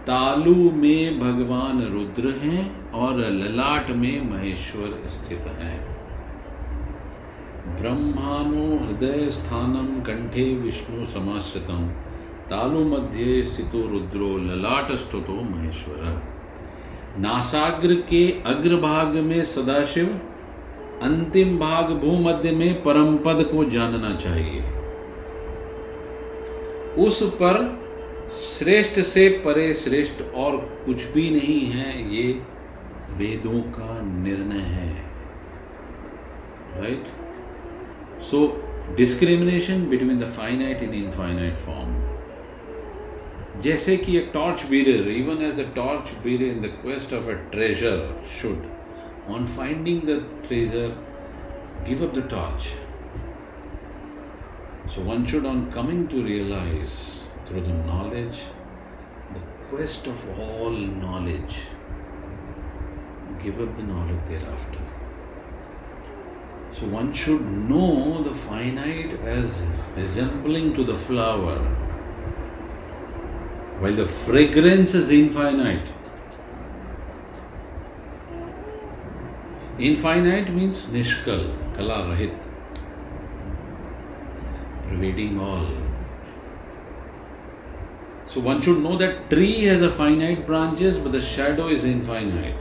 तालु 0.03 0.55
में 0.55 1.19
भगवान 1.19 1.81
रुद्र 1.81 2.29
हैं 2.29 2.91
और 2.91 3.19
ललाट 3.19 3.89
में 3.89 4.31
महेश्वर 4.31 5.07
स्थित 5.07 5.39
है। 5.39 5.77
ब्रह्मानो 7.75 8.85
हृदय 8.85 9.29
स्थानम 9.29 10.01
कंठे 10.01 10.55
विष्णु 10.55 11.05
समाश्रितम, 11.05 11.87
तालु 12.49 12.83
मध्य 12.85 13.43
स्थितो 13.43 13.87
रुद्रो 13.87 14.37
ललाट 14.37 14.91
स्तुतो 14.91 15.33
महेश्वर। 15.33 16.21
नासाग्र 17.19 17.95
के 18.09 18.41
अग्रभाग 18.45 19.07
में 19.07 19.43
सदाशिव, 19.43 20.07
अंतिम 21.03 21.57
भाग 21.57 21.91
भूमध्य 21.91 22.51
में 22.51 22.83
परम 22.83 23.17
पद 23.17 23.43
को 23.51 23.63
जानना 23.63 24.15
चाहिए। 24.15 24.68
उस 26.99 27.21
पर 27.41 27.57
श्रेष्ठ 28.31 28.99
से 29.09 29.27
परे 29.45 29.73
श्रेष्ठ 29.73 30.21
और 30.35 30.57
कुछ 30.85 31.05
भी 31.13 31.29
नहीं 31.29 31.65
है, 31.71 31.91
ये 32.15 32.31
वेदों 33.17 33.59
का 33.77 34.01
निर्णय 34.03 34.63
है। 34.73 34.89
Right 36.81 37.07
so 38.23 38.39
discrimination 38.97 39.85
between 39.89 40.19
the 40.19 40.25
finite 40.37 40.81
in 40.83 40.93
infinite 40.93 41.55
form 41.65 42.07
जैसे 43.61 43.95
कि 43.97 44.17
एक 44.17 44.29
torch 44.33 44.65
bearer 44.69 45.07
even 45.11 45.43
as 45.45 45.59
a 45.61 45.63
torch 45.75 46.13
bearer 46.23 46.45
in 46.45 46.61
the 46.61 46.71
quest 46.81 47.13
of 47.13 47.29
a 47.29 47.33
treasure 47.51 47.97
should 48.41 49.31
on 49.35 49.45
finding 49.57 50.01
the 50.01 50.19
treasure 50.47 50.95
give 51.89 52.05
up 52.07 52.13
the 52.17 52.27
torch 52.31 52.63
So 54.93 55.01
one 55.01 55.25
should, 55.25 55.45
on 55.45 55.71
coming 55.71 56.07
to 56.07 56.23
realize 56.23 57.21
through 57.45 57.61
the 57.61 57.73
knowledge, 57.73 58.39
the 59.33 59.39
quest 59.69 60.07
of 60.07 60.39
all 60.39 60.71
knowledge, 60.71 61.61
give 63.43 63.61
up 63.61 63.75
the 63.77 63.83
knowledge 63.83 64.19
thereafter. 64.27 64.79
So 66.71 66.87
one 66.87 67.13
should 67.13 67.41
know 67.69 68.23
the 68.23 68.33
finite 68.33 69.13
as 69.21 69.63
resembling 69.95 70.73
to 70.75 70.83
the 70.83 70.95
flower 70.95 71.59
while 73.79 73.93
the 73.93 74.07
fragrance 74.07 74.93
is 74.93 75.11
infinite. 75.11 75.87
Infinite 79.77 80.53
means 80.53 80.85
nishkal, 80.87 81.43
kala 81.75 81.99
rahit, 82.07 82.48
pervading 84.99 85.39
all. 85.39 85.67
So 88.27 88.41
one 88.41 88.61
should 88.61 88.79
know 88.79 88.97
that 88.97 89.29
tree 89.29 89.63
has 89.63 89.81
a 89.81 89.91
finite 89.91 90.45
branches, 90.45 90.97
but 90.97 91.11
the 91.11 91.21
shadow 91.21 91.67
is 91.67 91.83
infinite. 91.83 92.55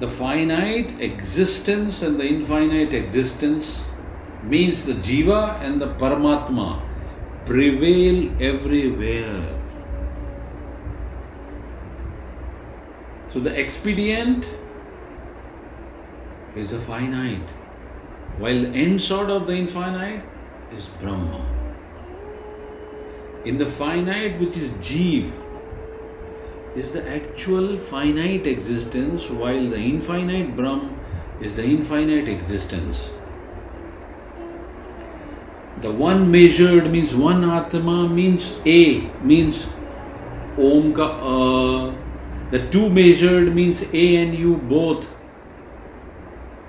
The 0.00 0.08
finite 0.08 1.00
existence 1.00 2.02
and 2.02 2.20
the 2.20 2.26
infinite 2.26 2.92
existence 2.92 3.86
means 4.42 4.84
the 4.84 4.92
jiva 4.94 5.60
and 5.62 5.80
the 5.80 5.94
paramatma 5.94 6.82
prevail 7.46 8.30
everywhere. 8.40 9.54
So 13.28 13.40
the 13.40 13.58
expedient 13.58 14.46
is 16.54 16.70
the 16.70 16.78
finite, 16.78 17.48
while 18.38 18.60
the 18.60 18.68
end 18.68 19.00
sort 19.00 19.30
of 19.30 19.46
the 19.46 19.54
infinite 19.54 20.22
is 20.76 20.88
Brahma. 21.00 21.40
In 23.44 23.56
the 23.56 23.66
finite, 23.66 24.38
which 24.38 24.56
is 24.56 24.72
Jeev, 24.88 25.32
is 26.76 26.90
the 26.92 27.08
actual 27.08 27.78
finite 27.78 28.46
existence, 28.46 29.30
while 29.30 29.68
the 29.68 29.78
infinite 29.78 30.54
Brahm 30.56 31.00
is 31.40 31.56
the 31.56 31.64
infinite 31.64 32.28
existence. 32.28 33.10
The 35.80 35.90
one 35.90 36.30
measured 36.30 36.90
means 36.90 37.14
one 37.14 37.44
Atma 37.44 38.08
means 38.08 38.60
A, 38.66 39.00
means 39.22 39.66
Om 40.58 40.92
ka 40.94 41.08
A. 41.34 41.94
The 42.50 42.68
two 42.70 42.88
measured 42.90 43.54
means 43.54 43.82
A 43.92 44.16
and 44.16 44.38
U 44.38 44.56
both. 44.56 45.10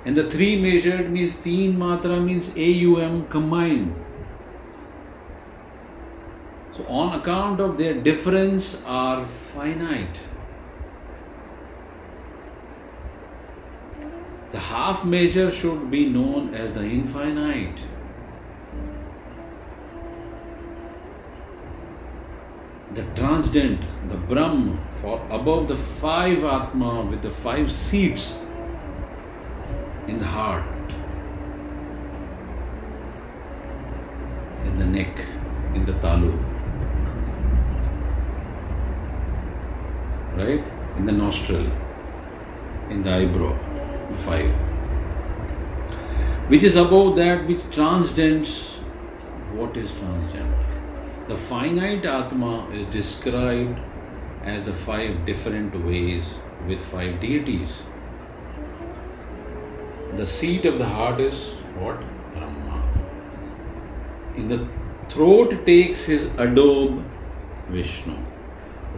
And 0.07 0.15
the 0.15 0.29
three 0.29 0.57
measured 0.57 1.11
means 1.11 1.35
Teen 1.35 1.75
Matra 1.77 2.17
means 2.23 2.47
AUM 2.55 3.27
combined. 3.27 3.93
So, 6.71 6.85
on 6.87 7.19
account 7.19 7.59
of 7.59 7.77
their 7.77 7.93
difference, 7.93 8.85
are 8.85 9.27
finite. 9.27 10.21
The 14.51 14.59
half 14.59 15.03
measure 15.03 15.51
should 15.51 15.91
be 15.91 16.07
known 16.07 16.53
as 16.53 16.71
the 16.71 16.85
infinite. 16.85 17.83
The 22.93 23.03
transcendent, 23.13 23.81
the 24.07 24.15
Brahm, 24.15 24.79
for 25.01 25.21
above 25.29 25.67
the 25.67 25.77
five 25.77 26.45
Atma 26.45 27.01
with 27.01 27.21
the 27.21 27.29
five 27.29 27.69
seats 27.69 28.37
in 30.07 30.17
the 30.17 30.25
heart, 30.25 30.93
in 34.65 34.77
the 34.79 34.85
neck, 34.85 35.25
in 35.73 35.85
the 35.85 35.93
talu. 35.93 36.37
right? 40.37 40.63
In 40.97 41.05
the 41.05 41.11
nostril, 41.11 41.67
in 42.89 43.01
the 43.01 43.11
eyebrow, 43.11 43.53
the 44.11 44.17
five. 44.17 44.51
Which 46.49 46.63
is 46.63 46.75
above 46.75 47.15
that 47.17 47.47
which 47.47 47.63
transcends 47.71 48.77
what 49.53 49.75
is 49.75 49.93
transcendent. 49.93 51.27
The 51.27 51.35
finite 51.35 52.05
Atma 52.05 52.69
is 52.69 52.85
described 52.85 53.79
as 54.43 54.65
the 54.65 54.73
five 54.73 55.25
different 55.25 55.75
ways 55.85 56.39
with 56.67 56.81
five 56.85 57.19
deities. 57.19 57.81
The 60.17 60.25
seat 60.25 60.65
of 60.65 60.79
the 60.79 60.85
heart 60.85 61.19
is 61.21 61.53
what? 61.79 61.99
Brahma. 62.33 62.77
In 64.35 64.47
the 64.47 64.67
throat 65.09 65.53
takes 65.65 66.05
his 66.05 66.25
adobe, 66.37 67.03
Vishnu. 67.69 68.17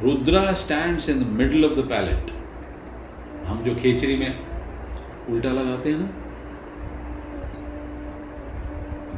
Rudra 0.03 0.51
stand 0.59 0.99
in 1.09 1.19
the 1.19 1.25
middle 1.37 1.65
of 1.65 1.73
the 1.79 1.83
palate 1.87 2.29
हम 3.45 3.63
जो 3.63 3.73
खेचरी 3.75 4.15
में 4.17 4.29
उल्टा 5.29 5.49
लगाते 5.51 5.91
हैं 5.91 5.97
ना 5.99 6.07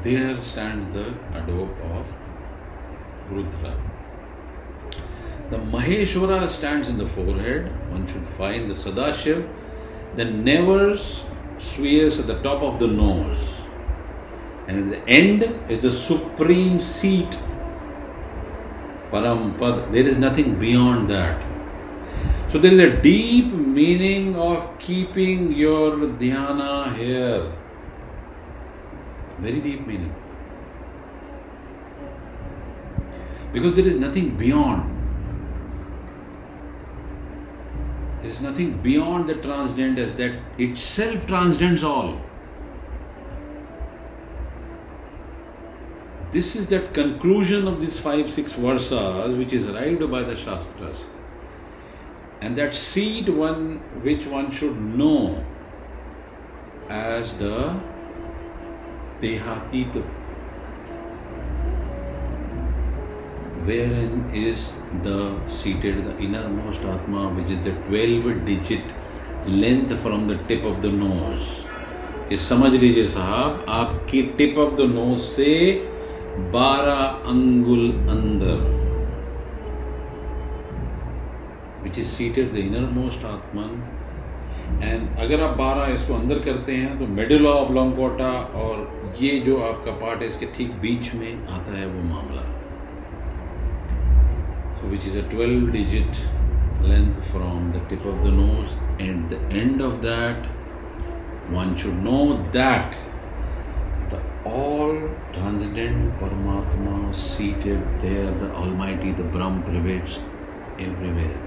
there 0.04 0.40
stand 0.52 0.80
the 0.96 1.04
Adobe 1.42 1.84
of 1.92 3.34
Rudra 3.34 3.74
the 5.52 5.62
Maheshwara 5.74 6.46
stand 6.56 6.86
in 6.86 6.98
the 7.04 7.08
forehead 7.42 7.70
one 7.92 8.06
should 8.14 8.26
find 8.40 8.70
the 8.70 8.80
Sadashiv 8.82 9.48
the 10.16 10.28
spheres 11.62 12.20
at 12.20 12.28
the 12.28 12.42
top 12.42 12.62
of 12.62 12.80
the 12.80 12.88
nose. 12.88 13.58
And 14.68 14.94
at 14.94 15.06
the 15.06 15.10
end 15.10 15.44
is 15.70 15.82
the 15.82 15.92
supreme 15.92 16.80
seat. 16.80 17.38
Parampad. 19.12 19.92
There 19.92 20.08
is 20.08 20.18
nothing 20.18 20.56
beyond 20.60 21.10
that. 21.10 21.46
So 22.52 22.60
there 22.60 22.72
is 22.72 22.80
a 22.80 23.02
deep 23.02 23.54
meaning 23.54 24.36
of 24.36 24.78
keeping 24.80 25.52
your 25.52 25.92
dhyana 26.22 26.96
here. 26.98 27.52
Very 29.40 29.60
deep 29.60 29.86
meaning. 29.88 30.14
Because 33.54 33.76
there 33.76 33.88
is 33.88 33.98
nothing 33.98 34.36
beyond. 34.38 35.01
Is 38.32 38.42
nothing 38.42 38.74
beyond 38.82 39.28
the 39.28 39.36
transcendent 39.36 40.00
as 40.00 40.16
that 40.16 40.40
itself 40.58 41.26
transcends 41.28 41.84
all. 41.84 42.20
This 46.32 46.56
is 46.56 46.68
that 46.68 46.94
conclusion 46.94 47.68
of 47.68 47.82
these 47.82 48.00
five, 48.00 48.32
six 48.32 48.54
versas 48.54 49.38
which 49.38 49.54
is 49.54 49.68
arrived 49.68 50.10
by 50.10 50.24
the 50.24 50.36
Shastras. 50.36 51.06
And 52.40 52.56
that 52.58 52.74
seed 52.74 53.28
one 53.30 53.80
which 54.02 54.26
one 54.26 54.50
should 54.50 54.80
know 54.82 55.44
as 56.90 57.34
the 57.38 57.80
Dehatita, 59.22 60.04
wherein 63.66 64.30
is 64.34 64.74
the 65.04 65.48
seated, 65.48 66.06
the 66.06 66.18
innermost 66.18 66.84
Atma, 66.84 67.30
which 67.30 67.52
is 67.52 67.64
the 67.64 67.74
12 67.88 68.46
digit 68.46 68.96
length 69.46 70.00
from 70.00 70.28
the 70.28 70.38
tip 70.48 70.64
of 70.64 70.82
the 70.82 70.92
nose. 70.92 71.68
ये 72.32 72.38
समझ 72.38 72.72
लीजिए 72.74 73.06
साहब 73.06 73.66
आपकी 73.70 74.22
tip 74.38 74.58
of 74.58 74.76
the 74.76 74.82
nose 74.90 75.22
से 75.22 75.54
बारह 76.52 77.02
अंगुल 77.30 77.90
अंदर 78.10 78.62
which 81.84 82.00
is 82.00 82.08
seated 82.08 82.54
the 82.54 82.58
inner 82.58 82.86
most 82.92 83.26
atman 83.26 83.74
and 84.82 85.18
अगर 85.20 85.42
आप 85.44 85.58
बारह 85.58 85.92
इसको 85.94 86.14
अंदर 86.14 86.40
करते 86.46 86.76
हैं 86.76 86.98
तो 87.00 87.08
मिडिल 87.16 87.48
ऑफ़ 87.48 87.72
लॉन्गोटा 87.74 88.32
और 88.62 88.90
ये 89.20 89.40
जो 89.46 89.58
आपका 89.64 89.92
पार्ट 90.02 90.22
है 90.22 90.28
इसके 90.28 90.46
ठीक 90.58 90.72
बीच 90.82 91.14
में 91.16 91.48
आता 91.48 91.78
है 91.78 91.86
वो 91.88 92.04
मामला 92.04 92.31
so 94.92 94.96
which 94.96 95.08
is 95.08 95.18
a 95.20 95.30
twelve 95.30 95.68
digit 95.72 96.18
length 96.84 97.22
from 97.32 97.72
the 97.72 97.86
tip 97.90 98.08
of 98.08 98.24
the 98.24 98.34
nose 98.34 98.76
and 99.02 99.30
the 99.30 99.50
end 99.54 99.82
of 99.82 99.96
that 100.02 100.48
one 101.52 101.76
should 101.76 102.04
know 102.04 102.20
that 102.54 103.00
all 104.44 105.10
transcendent 105.34 106.20
Paramatma 106.20 107.16
seated 107.16 108.02
there, 108.02 108.32
the 108.34 108.52
Almighty, 108.52 109.12
the 109.12 109.24
Brahm 109.26 109.64
pervades 109.64 110.20
everywhere. 110.80 111.40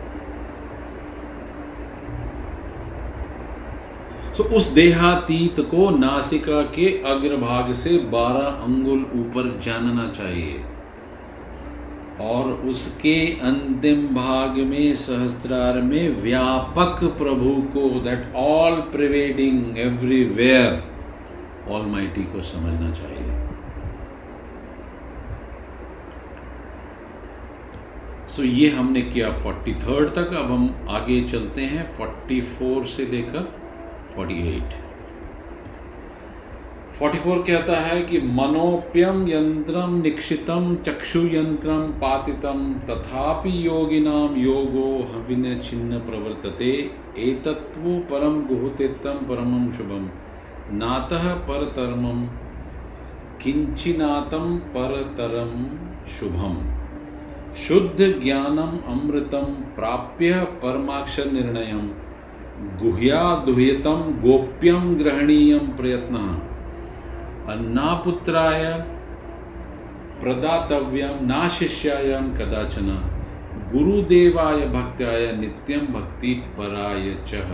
So 4.37 4.43
so, 4.43 4.51
उस 4.51 4.69
देहातीत 4.75 5.61
को 5.71 5.91
नासिका 5.91 6.63
के 6.77 6.87
अग्रभाग 7.07 7.73
से 7.73 7.91
12 8.13 8.63
अंगुल 8.65 9.05
ऊपर 9.21 9.59
जानना 9.63 10.09
चाहिए 10.13 10.63
और 12.21 12.53
उसके 12.69 13.41
अंतिम 13.41 14.07
भाग 14.15 14.59
में 14.59 14.95
सहस्त्रार 14.95 15.81
में 15.83 16.23
व्यापक 16.23 17.05
प्रभु 17.19 17.55
को 17.73 17.89
that 18.01 18.35
all 18.37 18.81
pervading 18.81 19.79
everywhere 19.79 20.83
all 21.73 21.87
mighty 21.87 22.23
को 22.23 22.43
समझना 22.43 22.91
चाहिए। 22.93 23.43
सो 28.29 28.43
so, 28.43 28.49
ये 28.49 28.69
हमने 28.71 29.03
किया 29.03 29.31
फोर्टी 29.33 29.75
थर्ड 29.75 30.09
तक। 30.09 30.35
अब 30.37 30.51
हम 30.51 30.87
आगे 30.91 31.23
चलते 31.25 31.63
हैं 31.63 31.87
फोर्टी 31.97 32.41
फोर 32.41 32.85
से 32.85 33.07
लेकर 33.07 33.53
फोर्टी 34.15 34.49
एट 34.49 34.94
फोर्टी 36.95 37.19
फोर 37.19 37.39
कहता 37.39 37.77
है 37.81 38.03
कि 38.03 38.19
मनोप्यम 38.35 39.27
यंत्रम 39.29 39.95
निक्षितम 40.03 40.77
चक्षु 40.87 41.21
यंत्रम 41.29 41.81
पातितम 42.03 42.61
तथापि 42.91 43.55
योगिनाम 43.67 44.37
योगो 44.37 44.85
हविन 45.09 45.61
छिन्न 45.61 45.99
प्रवर्तते 46.01 46.71
एतत्व 47.19 47.89
परम 48.11 48.41
गुहतेतम 48.47 49.19
परमम 49.29 49.71
शुभम 49.73 50.07
नातः 50.77 51.29
परतरमम 51.49 52.23
किंचिनातम 53.43 54.57
परतरम 54.69 55.53
शुभम। 56.09 56.57
शुद्ध 57.57 57.99
ज्ञानम 58.23 58.79
अमृतम 58.89 59.53
प्राप्य 59.77 60.45
परमाक्षर 60.63 61.31
निर्णय 61.33 61.73
गुह्या 62.81 63.23
दुह्यतम 63.47 64.11
गोप्यम 64.23 64.95
ग्रहणीय 64.97 65.59
प्रयत्न। 65.77 66.27
अन्नापुत्राय 67.49 68.63
प्रदातव्यम 70.21 71.25
ना 71.27 71.49
शिष्याय 71.49 72.13
कदाचन, 72.39 72.87
गुरुदेवाय 73.73 74.67
भक्त्याय 74.69 75.27
नित्यम 75.33 75.87
भक्ति 75.95 76.33
पराय 76.57 77.15
चह 77.27 77.51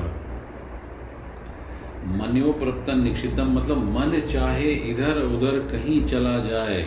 मनो 2.11 2.53
प्रपतन 2.53 3.03
निक्षितम 3.03 3.51
मतलब 3.59 3.79
मन 3.95 4.19
चाहे 4.29 4.71
इधर 4.91 5.23
उधर 5.25 5.59
कहीं 5.73 6.05
चला 6.05 6.39
जाए, 6.45 6.81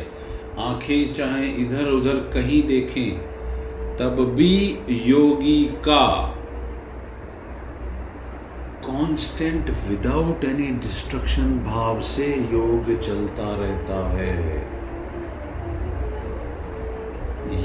आँखें 0.59 1.13
चाहे 1.13 1.47
इधर 1.63 1.89
उधर 1.89 2.17
कहीं 2.33 2.61
देखें, 2.67 3.11
तब 3.97 4.23
भी 4.35 4.55
योगी 5.07 5.63
का 5.87 6.05
कांस्टेंट 8.85 9.69
विदाउट 9.87 10.43
एनी 10.45 10.67
डिस्ट्रक्शन 10.79 11.57
भाव 11.65 11.99
से 12.03 12.27
योग 12.51 12.87
चलता 12.99 13.49
रहता 13.55 13.99
है 14.09 14.33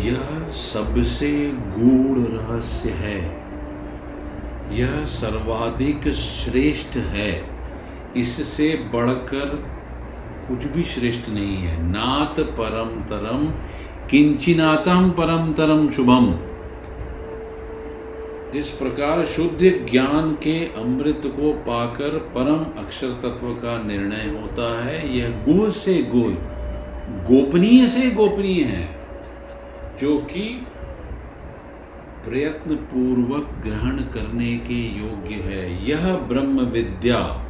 यह 0.04 0.50
सबसे 0.52 1.30
गूढ़ 1.74 2.18
रहस्य 2.18 2.90
है 3.00 3.20
यह 4.72 5.02
सर्वाधिक 5.08 6.08
श्रेष्ठ 6.14 6.96
है 7.12 7.30
इससे 8.16 8.68
बढ़कर 8.92 9.56
कुछ 10.48 10.66
भी 10.72 10.84
श्रेष्ठ 10.86 11.28
नहीं 11.28 11.56
है 11.56 11.80
नात 11.82 12.40
परम 12.58 13.00
तरम 13.08 13.46
किंचिनातम 14.10 15.10
परम 15.10 15.52
तरम 15.52 15.88
शुभम 15.90 16.32
जिस 18.52 18.70
प्रकार 18.70 19.24
शुद्ध 19.24 19.86
ज्ञान 19.90 20.32
के 20.32 20.66
अमृत 20.66 21.22
को 21.26 21.52
पाकर 21.52 22.08
परम 22.08 22.82
अक्षर 22.82 23.08
तत्व 23.08 23.46
का 23.46 23.82
निर्णय 23.82 24.40
होता 24.40 24.84
है। 24.84 25.18
यह 25.18 25.28
गुह 25.48 25.70
से 25.70 26.02
गुह 26.02 26.32
गोपनीय 27.24 27.86
से 27.86 28.10
गोपनीय 28.10 28.62
है, 28.64 28.98
जो 30.00 30.18
कि 30.18 30.66
प्रयत्न 32.24 32.76
पूर्वक 32.76 33.46
ग्रहण 33.66 33.96
करने 33.96 34.56
के 34.58 34.74
योग्य 34.74 35.34
है। 35.34 35.88
यह 35.88 36.16
ब्रह्म 36.16 36.60
विद्या। 36.60 37.44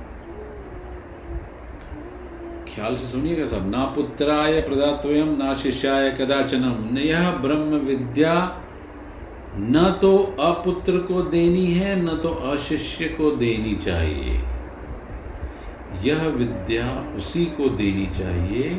ख्याल 2.69 2.97
से 2.97 3.07
सुनिएगा 3.07 3.47
सब। 3.47 3.71
ना 3.71 3.85
पुत्राय 3.85 4.61
प्रदात्वयम 4.61 5.29
ना 5.29 5.55
शिष्याय 5.55 6.11
कदाचनम। 6.11 6.99
यह 6.99 7.31
ब्रह्म 7.31 7.79
विद्या 7.87 8.65
न 9.61 9.99
तो 10.03 10.17
अपुत्र 10.41 10.99
को 10.99 11.23
देनी 11.31 11.67
है, 11.73 11.95
न 12.03 12.17
तो 12.17 12.29
अशिष्य 12.51 13.09
को 13.09 13.31
देनी 13.37 13.75
चाहिए। 13.77 14.41
यह 16.05 16.27
विद्या 16.29 16.87
उसी 17.17 17.45
को 17.57 17.69
देनी 17.77 18.07
चाहिए 18.19 18.71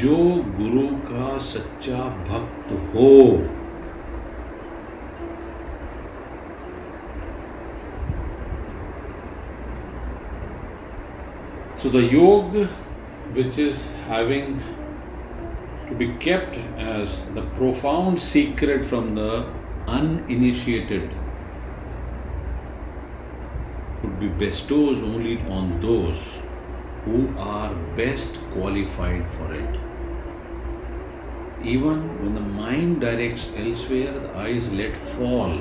जो 0.00 0.16
गुरु 0.56 0.86
का 1.04 1.36
सच्चा 1.38 1.98
भक्त 2.28 2.72
हो। 2.94 3.12
So 11.76 11.90
the 11.90 12.08
yoga 12.12 12.56
which 13.34 13.58
is 13.58 13.86
having 14.08 14.58
to 15.88 15.96
be 15.96 16.06
kept 16.22 16.58
as 16.80 17.18
the 17.36 17.50
profound 17.56 18.18
secret 18.18 18.84
from 18.84 19.14
the 19.14 19.30
uninitiated, 19.86 21.10
could 24.00 24.18
be 24.18 24.28
bestowed 24.28 24.98
only 24.98 25.40
on 25.42 25.80
those 25.80 26.38
who 27.04 27.28
are 27.38 27.74
best 27.96 28.40
qualified 28.52 29.26
for 29.34 29.54
it. 29.54 29.80
Even 31.62 32.22
when 32.22 32.34
the 32.34 32.40
mind 32.40 33.00
directs 33.00 33.52
elsewhere, 33.56 34.18
the 34.18 34.36
eyes 34.36 34.72
let 34.72 34.96
fall 34.96 35.58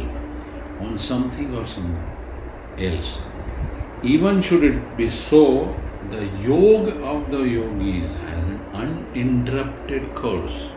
on 0.80 0.98
something 0.98 1.54
or 1.56 1.68
something 1.68 2.02
else. 2.78 3.22
Even 4.02 4.42
should 4.42 4.64
it 4.64 4.98
be 4.98 5.08
so, 5.08 5.76
the 6.10 6.26
yoga 6.42 6.96
of 7.04 7.30
the 7.30 7.42
yogis 7.42 8.16
has 8.16 8.48
an 8.48 8.60
uninterrupted 8.74 10.16
course. 10.16 10.70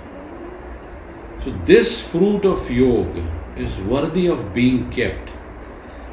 So, 1.45 1.51
this 1.65 2.01
fruit 2.01 2.45
of 2.45 2.71
yoga 2.71 3.23
is 3.57 3.77
worthy 3.81 4.29
of 4.29 4.55
being 4.55 4.89
kept 4.91 5.29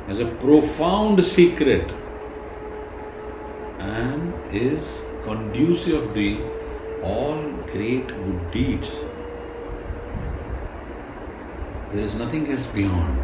as 0.08 0.20
a 0.20 0.26
profound 0.26 1.24
secret 1.24 1.92
and 3.78 4.34
is 4.52 5.04
conducive 5.24 6.02
of 6.02 6.15
doing 6.15 6.50
all 7.04 7.44
great 7.72 8.08
good 8.08 8.52
deeds. 8.52 8.96
There 11.92 12.04
is 12.04 12.15
nothing 12.15 12.52
else 12.52 12.65
beyond. 12.65 13.20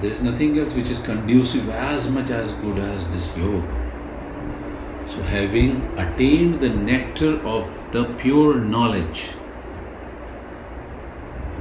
There 0.00 0.10
is 0.10 0.20
nothing 0.20 0.58
else 0.58 0.74
which 0.74 0.90
is 0.90 0.98
conducive 0.98 1.70
as 1.70 2.10
much 2.10 2.28
as 2.28 2.52
good 2.64 2.78
as 2.78 3.08
this 3.08 3.34
yoga. 3.38 5.06
So, 5.08 5.22
having 5.22 5.80
attained 5.98 6.60
the 6.60 6.68
nectar 6.68 7.40
of 7.46 7.70
the 7.90 8.04
pure 8.18 8.60
knowledge, 8.60 9.30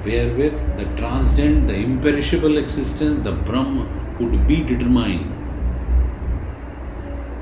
wherewith 0.03 0.77
the 0.77 0.85
transcendent, 0.97 1.67
the 1.67 1.75
imperishable 1.75 2.57
existence, 2.57 3.23
the 3.23 3.31
Brahma 3.31 3.87
could 4.17 4.45
be 4.47 4.57
determined, 4.63 5.31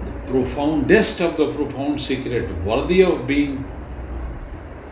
the 0.06 0.32
profoundest 0.32 1.21
of 1.21 1.38
the 1.38 1.52
profound 1.54 2.00
secret, 2.00 2.50
worthy 2.63 3.02
of 3.04 3.26
being 3.26 3.65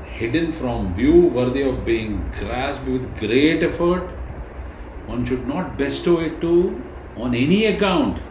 hidden 0.05 0.51
from 0.51 0.93
view, 0.95 1.27
worthy 1.27 1.61
of 1.61 1.85
being 1.85 2.31
grasped 2.39 2.87
with 2.87 3.17
great 3.19 3.63
effort, 3.63 4.09
one 5.05 5.23
should 5.25 5.47
not 5.47 5.77
bestow 5.77 6.19
it 6.19 6.41
to 6.41 6.81
on 7.17 7.35
any 7.35 7.65
account, 7.65 8.21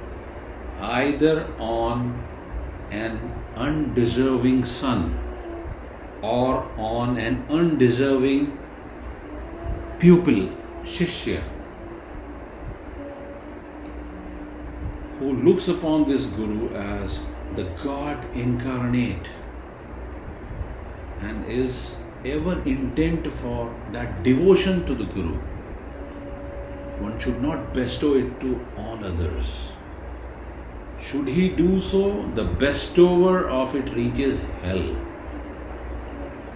either 0.81 1.47
on 1.59 2.23
an 2.91 3.19
undeserving 3.57 4.65
son 4.65 5.19
or 6.23 6.65
on 6.77 7.17
an 7.19 7.45
undeserving 7.49 8.58
pupil, 9.99 10.51
Shishya, 10.85 11.43
who 15.19 15.33
looks 15.33 15.69
upon 15.69 16.09
this 16.09 16.27
Guru 16.27 16.73
as 16.75 17.23
the 17.57 17.65
God 17.83 18.25
incarnate 18.35 19.29
and 21.21 21.45
is 21.47 21.97
ever 22.25 22.61
intent 22.63 23.27
for 23.39 23.75
that 23.93 24.23
devotion 24.23 24.87
to 24.87 24.95
the 24.95 25.05
Guru. 25.05 25.39
One 27.01 27.19
should 27.19 27.43
not 27.43 27.75
bestow 27.75 28.15
it 28.15 28.41
to 28.41 28.65
all 28.77 29.05
others. 29.05 29.73
Should 31.01 31.29
he 31.29 31.49
do 31.49 31.81
so, 31.81 32.29
the 32.35 32.45
bestower 32.45 33.49
of 33.49 33.75
it 33.75 33.95
reaches 33.95 34.41
hell 34.63 34.97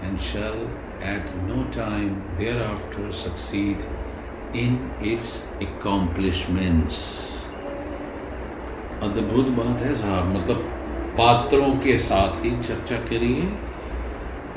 and 0.03 0.21
shall 0.21 0.69
at 1.03 1.35
no 1.47 1.65
time 1.75 2.12
thereafter 2.38 3.11
succeed 3.12 3.79
in 4.55 4.79
its 5.12 5.31
accomplishments. 5.67 6.99
अद्भुत 9.03 9.49
बात 9.59 9.81
है 9.83 9.95
साहब 9.95 10.35
मतलब 10.37 10.59
पात्रों 11.19 11.71
के 11.85 11.97
साथ 11.97 12.45
ही 12.45 12.51
चर्चा 12.62 12.97
करिए, 13.09 13.43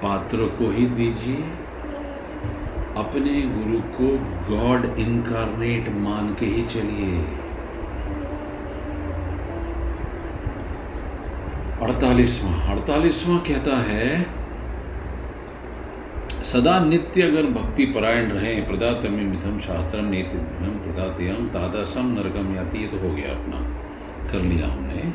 पात्रों 0.03 0.47
को 0.57 0.69
ही 0.71 0.85
दीजिए, 0.99 1.43
अपने 2.97 3.41
गुरु 3.55 3.79
को 3.95 4.09
गॉड 4.49 4.85
इनकारनेट 4.99 5.89
मान 6.03 6.33
के 6.39 6.45
ही 6.45 6.63
चलिए 6.65 7.17
अड़तालीसवां 11.81 12.53
अड़तालीसवां 12.73 13.39
कहता 13.47 13.77
है 13.89 14.05
सदा 16.45 16.79
नित्य 16.79 17.21
अगर 17.21 17.45
भक्ति 17.51 17.85
परायण 17.85 18.31
रहे 18.31 18.53
प्रदातम 18.61 19.13
मिथम 19.21 19.57
शास्त्रम 19.59 20.05
नेतिभ्यम 20.05 20.77
प्रदातयम 20.79 21.47
तादासम 21.49 22.11
नरकम 22.11 22.55
याति 22.55 22.79
ये 22.79 22.87
तो 22.87 22.97
हो 22.97 23.13
गया 23.13 23.31
अपना, 23.31 23.59
कर 24.31 24.41
लिया 24.41 24.67
हमने। 24.67 25.13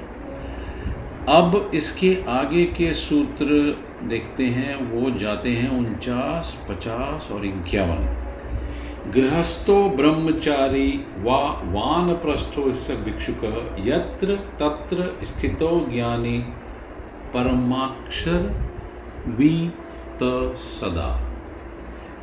अब 1.29 1.71
इसके 1.75 2.16
आगे 2.29 2.64
के 2.77 2.93
सूत्र 2.95 3.47
देखते 4.05 4.47
हैं, 4.47 4.75
वो 4.93 5.11
जाते 5.11 5.51
हैं 5.51 5.69
उनचास, 5.79 6.57
पचास 6.69 7.31
और 7.33 7.45
इक्यावन। 7.47 8.03
गृहस्थो 9.11 9.77
ब्रह्मचारी 9.90 10.88
वा 11.19 11.38
वान 11.66 12.12
प्रस्थो 12.14 12.62
भिक्षुक, 13.05 13.45
यत्र 13.87 14.37
तत्र 14.61 15.12
स्थितो 15.25 15.71
ज्ञानी, 15.93 16.38
परमाक्षर 17.35 18.51
वी 19.29 19.55
त 20.23 20.57
सदा। 20.57 21.11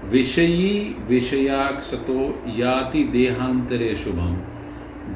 विषयी 0.06 0.96
विषयाक्षतो 1.08 2.20
याति 2.58 3.04
देहांतरे 3.04 3.96
शुभम 3.96 4.36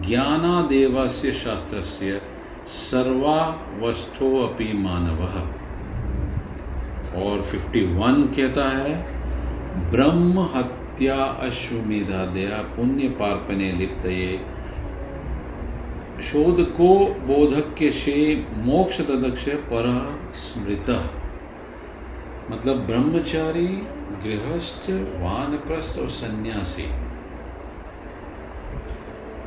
ज्ञानादेवस्य 0.07 1.31
शास्त्रस्य 1.31 2.21
सर्वावस्थो 2.67 4.37
अपि 4.39 4.71
मानव। 4.73 5.21
और 7.21 7.41
51 7.41 8.23
कहता 8.35 8.67
है 8.69 8.93
ब्रह्म 9.91 10.39
हत्या 10.55 11.15
अश्वमेधादया 11.15 12.57
पुण्य 12.75 13.09
पार्पणे 13.09 13.71
लिप्त 13.71 14.05
ये 14.05 14.39
शोध 16.21 16.61
को 16.71 16.93
बोधक 17.27 17.73
के 17.77 17.91
शे 17.91 18.45
मोक्ष 18.57 19.01
तदक्ष 19.01 19.49
पर 19.49 19.85
स्मृत। 20.35 20.89
मतलब 22.51 22.85
ब्रह्मचारी, 22.87 23.67
गृहस्थ, 24.23 24.89
वानप्रस्थ 25.19 25.99
और 25.99 26.09
सन्यासी। 26.09 26.87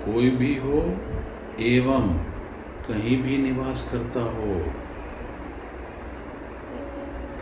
कोई 0.04 0.30
भी 0.30 0.54
हो, 0.54 0.80
एवं 1.60 2.08
कहीं 2.88 3.16
भी 3.22 3.36
निवास 3.38 3.88
करता 3.92 4.20
हो, 4.20 4.54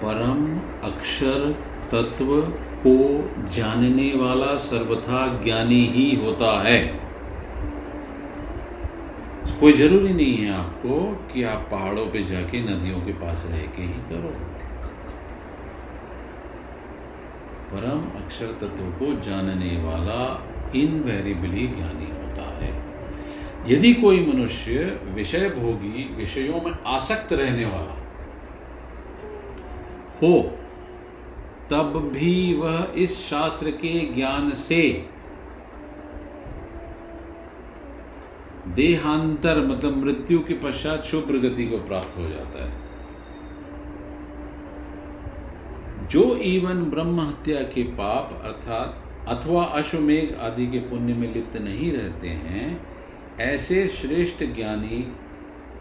परम 0.02 0.42
अक्षर 0.88 1.50
तत्व 1.90 2.40
को 2.86 2.96
जानने 3.48 4.12
वाला 4.16 4.56
सर्वथा 4.56 5.26
ज्ञानी 5.44 5.84
ही 5.86 6.14
होता 6.16 6.50
है। 6.62 6.78
कोई 9.60 9.72
ज़रूरी 9.72 10.12
नहीं 10.12 10.36
है 10.36 10.52
आपको 10.54 11.00
कि 11.32 11.42
आप 11.42 11.68
पहाड़ों 11.70 12.06
पे 12.06 12.22
जाके 12.24 12.60
नदियों 12.60 13.00
के 13.00 13.12
पास 13.12 13.46
रह 13.50 13.60
के 13.76 13.82
ही 13.82 14.00
करो। 14.08 14.34
परम 17.72 18.00
अक्षर 18.20 18.46
तत्व 18.60 18.90
को 18.98 19.12
जानने 19.20 19.76
वाला 19.82 20.22
इनवेरिबली 20.76 21.66
ज्ञानी 21.66 22.10
होता 22.12 22.48
है। 22.56 22.70
यदि 23.68 23.92
कोई 23.94 24.26
मनुष्य 24.26 24.84
विषय 25.14 25.48
भोगी 25.50 26.04
विषयों 26.16 26.60
में 26.60 26.72
आसक्त 26.86 27.32
रहने 27.32 27.64
वाला 27.64 28.00
हो, 30.22 30.40
तब 31.70 32.10
भी 32.12 32.54
वह 32.54 32.92
इस 32.96 33.18
शास्त्र 33.30 33.70
के 33.70 33.98
ज्ञान 34.14 34.50
से 34.52 34.82
देहांतर 38.68 39.60
मतलब 39.66 39.96
मृत्यु 39.96 40.38
के 40.38 40.54
पश्चात 40.54 41.04
शुभ 41.04 41.30
गति 41.42 41.66
को 41.66 41.78
प्राप्त 41.78 42.18
हो 42.18 42.28
जाता 42.28 42.64
है। 42.64 42.81
जो 46.10 46.36
इवन 46.36 46.84
ब्रह्म 46.84 47.20
हत्या 47.20 47.60
के 47.60 47.82
पाप 47.82 48.40
अर्थात 48.44 48.98
अथवा 49.28 49.64
अश्वमेघ 49.64 50.34
आदि 50.34 50.66
के 50.66 50.78
पुण्य 50.78 51.14
में 51.14 51.34
लिप्त 51.34 51.56
नहीं 51.56 51.92
रहते 51.92 52.28
हैं, 52.28 52.86
ऐसे 53.40 53.88
श्रेष्ठ 53.88 54.44
ज्ञानी 54.44 54.98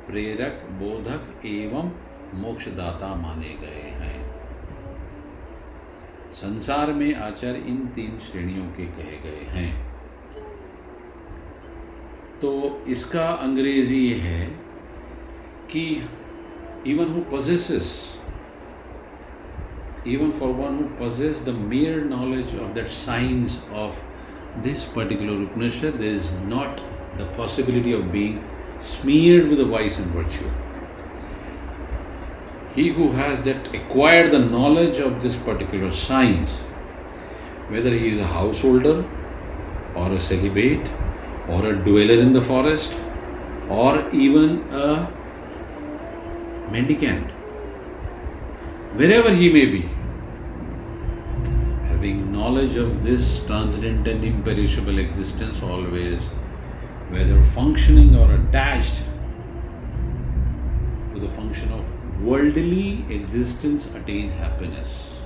प्रेरक, 0.07 0.67
बोधक 0.71 1.45
एवं 1.45 1.91
मोक्षदाता 2.33 3.15
माने 3.15 3.49
गए 3.49 3.89
हैं। 3.89 4.31
संसार 6.31 6.93
में 6.93 7.15
आचार्य 7.15 7.59
इन 7.59 7.87
तीन 7.87 8.17
श्रेणियों 8.17 8.65
के 8.65 8.85
कहे 8.85 9.17
गए 9.17 9.45
हैं। 9.47 9.91
तो 12.41 12.83
इसका 12.87 13.29
अंग्रेज़ी 13.29 14.13
है 14.13 14.47
कि 15.71 16.09
even 16.87 17.05
who 17.05 17.37
possesses 17.37 17.87
even 20.03 20.33
for 20.33 20.51
one 20.51 20.77
who 20.77 20.89
possesses 20.95 21.43
the 21.43 21.53
mere 21.53 22.03
knowledge 22.03 22.53
of 22.55 22.73
that 22.73 22.89
science 22.89 23.61
of 23.71 23.97
this 24.57 24.85
particular 24.85 25.43
Upanishad, 25.43 25.99
there 25.99 26.11
is 26.11 26.31
not 26.45 26.81
the 27.17 27.25
possibility 27.37 27.93
of 27.93 28.11
being 28.11 28.43
smeared 28.79 29.47
with 29.47 29.59
the 29.59 29.65
vice 29.65 29.99
and 29.99 30.11
virtue. 30.11 30.49
He 32.73 32.89
who 32.89 33.11
has 33.11 33.43
that 33.43 33.73
acquired 33.75 34.31
the 34.31 34.39
knowledge 34.39 34.99
of 34.99 35.21
this 35.21 35.35
particular 35.35 35.91
science, 35.91 36.61
whether 37.67 37.93
he 37.93 38.09
is 38.09 38.19
a 38.19 38.27
householder 38.27 39.07
or 39.95 40.13
a 40.13 40.19
celibate 40.19 40.89
or 41.47 41.65
a 41.65 41.75
dweller 41.75 42.19
in 42.19 42.31
the 42.31 42.41
forest 42.41 42.99
or 43.69 44.09
even 44.11 44.61
a 44.71 45.11
mendicant, 46.71 47.29
wherever 48.95 49.33
he 49.33 49.51
may 49.51 49.65
be, 49.65 49.81
having 51.87 52.31
knowledge 52.31 52.75
of 52.75 53.03
this 53.03 53.45
transcendent 53.45 54.07
and 54.07 54.23
imperishable 54.23 54.99
existence 54.99 55.63
always, 55.63 56.27
whether 57.09 57.43
functioning 57.43 58.15
or 58.15 58.33
attached 58.33 59.03
to 61.13 61.19
the 61.19 61.29
function 61.29 61.71
of 61.71 61.85
worldly 62.21 63.05
existence, 63.09 63.93
attain 63.95 64.29
happiness. 64.31 65.17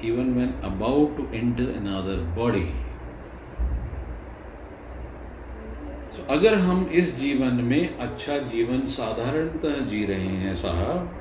Even 0.00 0.36
when 0.36 0.54
about 0.62 1.16
to 1.16 1.28
enter 1.32 1.70
another 1.70 2.22
body, 2.36 2.72
तो 6.16 6.22
अगर 6.34 6.54
हम 6.54 6.84
इस 6.92 7.16
जीवन 7.18 7.54
में 7.64 7.96
अच्छा 7.98 8.36
जीवन 8.50 8.86
साधारणतः 8.86 9.78
जी 9.86 10.04
रहे 10.06 10.34
हैं 10.42 10.54
साहब 10.54 11.20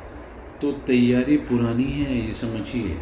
तो 0.61 0.71
तैयारी 0.87 1.37
पुरानी 1.47 1.91
है, 1.91 2.17
ये 2.25 2.33
समझिए। 2.33 2.97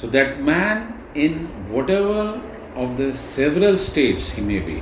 So 0.00 0.08
that 0.08 0.38
man 0.40 0.84
in 1.20 1.48
whatever 1.90 2.28
of 2.82 2.96
the 3.00 3.12
several 3.14 3.76
states 3.76 4.34
he 4.36 4.42
may 4.42 4.58
be 4.60 4.76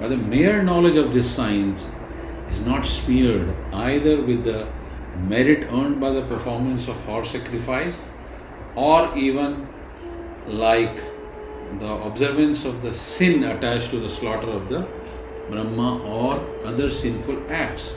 by 0.00 0.08
the 0.08 0.18
mere 0.24 0.62
knowledge 0.62 0.98
of 0.98 1.12
this 1.12 1.36
science 1.36 1.86
is 2.50 2.68
not 2.68 2.84
smeared 2.84 3.74
either 3.74 4.24
with 4.26 4.42
the 4.48 4.64
merit 5.30 5.64
earn 5.64 5.94
by 6.00 6.10
the 6.10 6.24
performance 6.30 6.88
of 6.88 7.06
horse 7.10 7.32
sacrifice 7.32 8.04
और 8.78 9.18
even 9.18 9.56
like 10.48 10.88
like 10.90 11.17
the 11.76 11.92
observance 12.02 12.64
of 12.64 12.82
the 12.82 12.92
sin 12.92 13.44
attached 13.44 13.90
to 13.90 14.00
the 14.00 14.08
slaughter 14.08 14.50
of 14.50 14.68
the 14.68 14.86
Brahma 15.50 16.02
or 16.04 16.34
other 16.64 16.90
sinful 16.90 17.40
acts. 17.50 17.94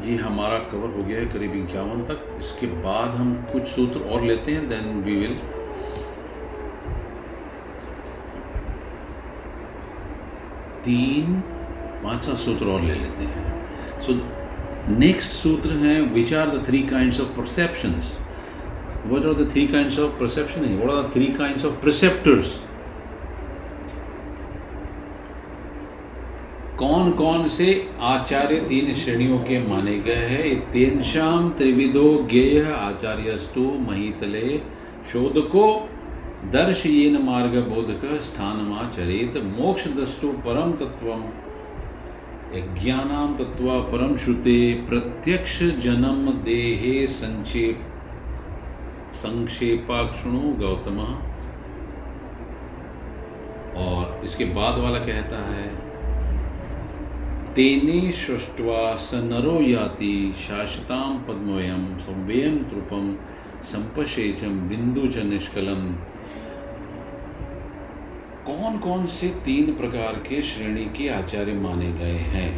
ये 0.00 0.16
हमारा 0.16 0.58
cover 0.72 0.90
हो 0.96 1.02
गया 1.06 1.18
है 1.18 1.26
करीब 1.26 1.54
इक्यावन 1.56 2.02
तक 2.06 2.26
इसके 2.38 2.66
बाद 2.82 3.14
हम 3.14 3.34
कुछ 3.52 3.66
सूत्र 3.68 4.00
और 4.12 4.22
लेते 4.24 4.52
हैं 4.52 4.68
देन 4.68 5.02
वी 5.04 5.16
विल 5.16 5.34
तीन 10.84 11.40
पाँच 12.04 12.22
सात 12.22 12.36
सूत्र 12.36 12.66
और 12.72 12.80
ले 12.82 12.94
लेते 12.94 13.24
हैं 13.24 14.00
सो 14.00 14.12
so, 14.12 14.37
नेक्स्ट 14.90 15.30
सूत्र 15.30 15.70
है 15.70 16.00
which 16.00 16.34
are 16.34 16.58
the 16.58 16.64
three 16.66 16.82
kind 16.82 17.12
of 17.12 17.36
perception 17.36 17.88
what 19.06 19.26
are 19.26 19.44
the 19.44 19.50
three 19.50 19.66
kind 19.66 19.86
of 19.86 20.20
perception 20.20 20.60
what 20.60 20.90
are 20.90 21.02
the 21.02 21.12
three 21.12 21.26
kind 21.26 21.66
of 21.66 21.80
preceptors 21.80 22.64
कौन 26.78 27.10
कौन 27.10 27.46
से 27.46 27.90
आचार्य 28.00 28.56
तीन 28.56 28.92
श्रेणियों 28.92 29.38
के 29.38 29.66
माने 29.66 29.98
गए 29.98 30.14
हैं? 30.14 30.70
तेन 30.72 31.02
शाम 31.02 31.50
त्रिविधो 31.50 32.28
ज्ञेय, 32.30 32.62
आचार्यस्तु, 32.72 33.60
महितले, 33.60 34.62
शोधको 35.12 35.88
दर्श 36.44 36.86
येन 36.86 37.22
मार्ग 37.22 37.56
बोधक 37.56 38.20
स्थानमाचरेत 38.20 39.36
मोक्ष 39.36 39.88
दस्तु 39.88 40.28
परम 40.28 40.72
तत्वम। 40.72 41.47
ज्ञानाम 42.54 43.34
तत्व 43.36 43.66
परम 43.82 44.16
श्रुते 44.16 44.74
प्रत्यक्ष 44.88 45.62
जन्म 45.62 46.30
देहे 46.44 47.06
संक्षेप 47.06 47.80
संक्षेपाक्षणु 49.14 50.40
गौतम। 50.58 50.98
और 53.78 54.20
इसके 54.24 54.44
बाद 54.44 54.78
वाला 54.78 54.98
कहता 54.98 55.38
है, 55.38 55.66
तेने 57.54 58.00
सृष्टवा 58.12 58.94
स 58.96 59.20
नरो 59.24 59.60
याति 59.62 60.32
शाश्वताम 60.36 61.18
पद्मयम 61.18 61.86
संवेयम 61.98 62.58
त्रुपम 62.64 63.16
संपशेचम 63.64 64.60
बिंदु 64.68 65.06
च 65.06 65.24
निष्कलम 65.26 65.82
कौन 68.48 68.78
कौन 68.78 69.06
से 69.06 69.28
तीन 69.44 69.74
प्रकार 69.74 70.14
के 70.28 70.42
श्रेणी 70.42 70.84
के 70.84 71.08
आचार्य 71.08 71.52
माने 71.52 71.92
गए 71.92 72.18
हैं? 72.26 72.50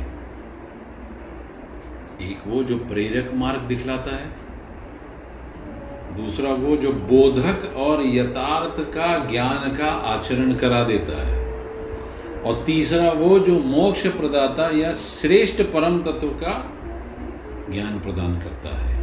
एक 2.22 2.43
वो 2.47 2.62
जो 2.62 2.78
प्रेरक 2.78 3.32
मार्ग 3.34 3.61
दिखलाता 3.61 4.16
है, 4.16 4.28
दूसरा 6.16 6.51
वो 6.51 6.76
जो 6.76 6.93
बोधक 6.93 7.74
और 7.76 8.03
यथार्थ 8.03 8.80
का 8.80 9.24
ज्ञान 9.24 9.74
का 9.76 9.86
आचरण 9.86 10.55
करा 10.55 10.80
देता 10.84 11.26
है, 11.26 11.38
और 12.43 12.62
तीसरा 12.64 13.11
वो 13.12 13.38
जो 13.38 13.59
मोक्ष 13.59 14.07
प्रदाता 14.07 14.70
या 14.78 14.93
श्रेष्ठ 14.93 15.62
परम 15.62 16.03
तत्व 16.03 16.28
का 16.28 16.55
ज्ञान 17.70 18.01
प्रदान 18.01 18.38
करता 18.38 18.76
है, 18.76 18.97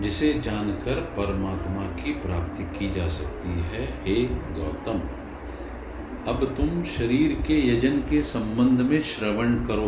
जिसे 0.00 0.32
जानकर 0.34 1.00
परमात्मा 1.16 1.86
की 1.96 2.12
प्राप्ति 2.12 2.78
की 2.78 2.90
जा 2.90 3.08
सकती 3.08 3.48
है। 3.48 3.84
हे 4.04 4.24
गौतम! 4.60 5.21
अब 6.28 6.44
तुम 6.56 6.82
शरीर 6.88 7.32
के 7.46 7.54
यजन 7.68 7.96
के 8.10 8.22
संबंध 8.22 8.80
में 8.90 9.00
श्रवण 9.02 9.54
करो। 9.66 9.86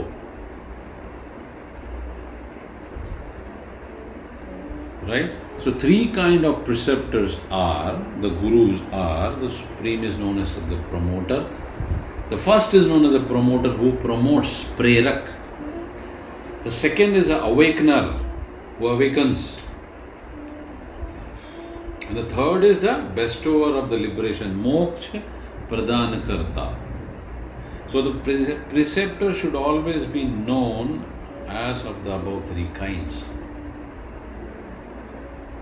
Right 5.09 5.61
so 5.65 5.73
three 5.81 5.99
kind 6.15 6.45
of 6.47 6.65
preceptors 6.65 7.39
are 7.53 7.97
the 8.23 8.33
gurus 8.41 8.81
are 9.01 9.35
the 9.43 9.51
supreme 9.59 10.05
is 10.05 10.19
known 10.21 10.39
as 10.41 10.57
the 10.71 10.81
promoter 10.91 11.41
the 12.33 12.37
first 12.37 12.75
is 12.75 12.89
known 12.89 13.07
as 13.07 13.15
a 13.15 13.23
promoter 13.29 13.77
who 13.77 13.91
promotes 14.03 14.63
प्रेरक 14.77 15.29
the 16.67 16.71
second 16.79 17.17
is 17.17 17.33
awakener 17.33 18.11
who 18.81 18.89
awakens 18.89 19.47
the 22.13 22.29
third 22.33 22.65
is 22.65 22.85
the 22.87 22.99
bestower 23.47 23.79
of 23.83 23.91
the 23.91 24.01
liberation 24.01 24.57
moksha 24.65 25.17
pradhan 25.69 26.27
karta. 26.27 26.77
So 27.89 28.03
the 28.03 28.15
preceptor 28.71 29.33
should 29.33 29.55
always 29.55 30.05
be 30.05 30.25
known 30.25 31.05
as 31.47 31.85
of 31.85 32.05
the 32.05 32.15
above 32.15 32.47
three 32.49 32.69
kinds. 32.75 33.25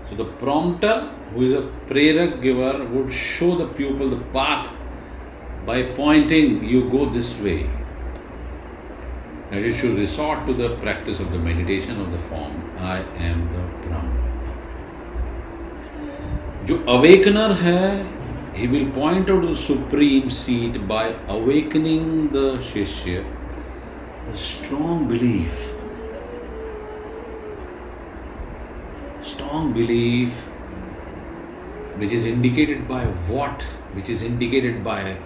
So 0.09 0.15
the 0.15 0.25
prompter, 0.25 1.09
who 1.33 1.45
is 1.45 1.53
a 1.53 1.61
prayer 1.87 2.37
giver, 2.37 2.85
would 2.85 3.13
show 3.13 3.55
the 3.55 3.67
pupil 3.67 4.09
the 4.09 4.23
path 4.33 4.71
by 5.65 5.83
pointing, 5.83 6.63
you 6.63 6.89
go 6.89 7.09
this 7.09 7.39
way. 7.39 7.69
And 9.51 9.63
you 9.63 9.71
should 9.71 9.97
resort 9.97 10.45
to 10.47 10.53
the 10.53 10.75
practice 10.77 11.19
of 11.19 11.31
the 11.31 11.37
meditation 11.37 12.01
of 12.01 12.11
the 12.11 12.17
form, 12.17 12.77
I 12.77 12.99
am 13.29 13.49
the 13.51 13.87
Brahman. 13.87 14.19
जो 16.65 16.75
awakener 16.89 17.51
है 17.61 17.81
he 18.53 18.67
will 18.67 18.89
point 18.91 19.29
out 19.29 19.45
the 19.49 19.55
supreme 19.55 20.29
seat 20.29 20.79
by 20.87 21.05
awakening 21.37 22.29
the 22.37 22.47
shishya 22.71 23.21
the 24.25 24.37
strong 24.45 25.07
belief 25.07 25.69
strong 29.21 29.71
belief 29.73 30.43
which 31.97 32.11
is 32.11 32.25
indicated 32.25 32.87
by 32.87 33.05
what? 33.31 33.61
Which 33.93 34.09
is 34.09 34.23
indicated 34.23 34.83
by 34.83 35.17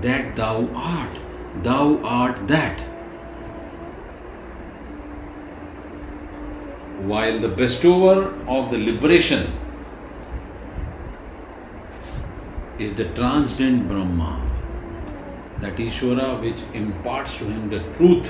that 0.00 0.36
thou 0.36 0.68
art, 0.74 1.18
thou 1.62 1.98
art 2.02 2.48
that. 2.48 2.80
While 7.12 7.38
the 7.38 7.48
bestower 7.48 8.32
of 8.48 8.70
the 8.70 8.78
liberation 8.78 9.52
is 12.78 12.94
the 12.94 13.04
transcendent 13.14 13.88
Brahma, 13.88 14.50
that 15.58 15.76
Ishvara 15.76 16.40
which 16.40 16.62
imparts 16.74 17.36
to 17.38 17.44
him 17.44 17.70
the 17.70 17.80
truth. 17.94 18.28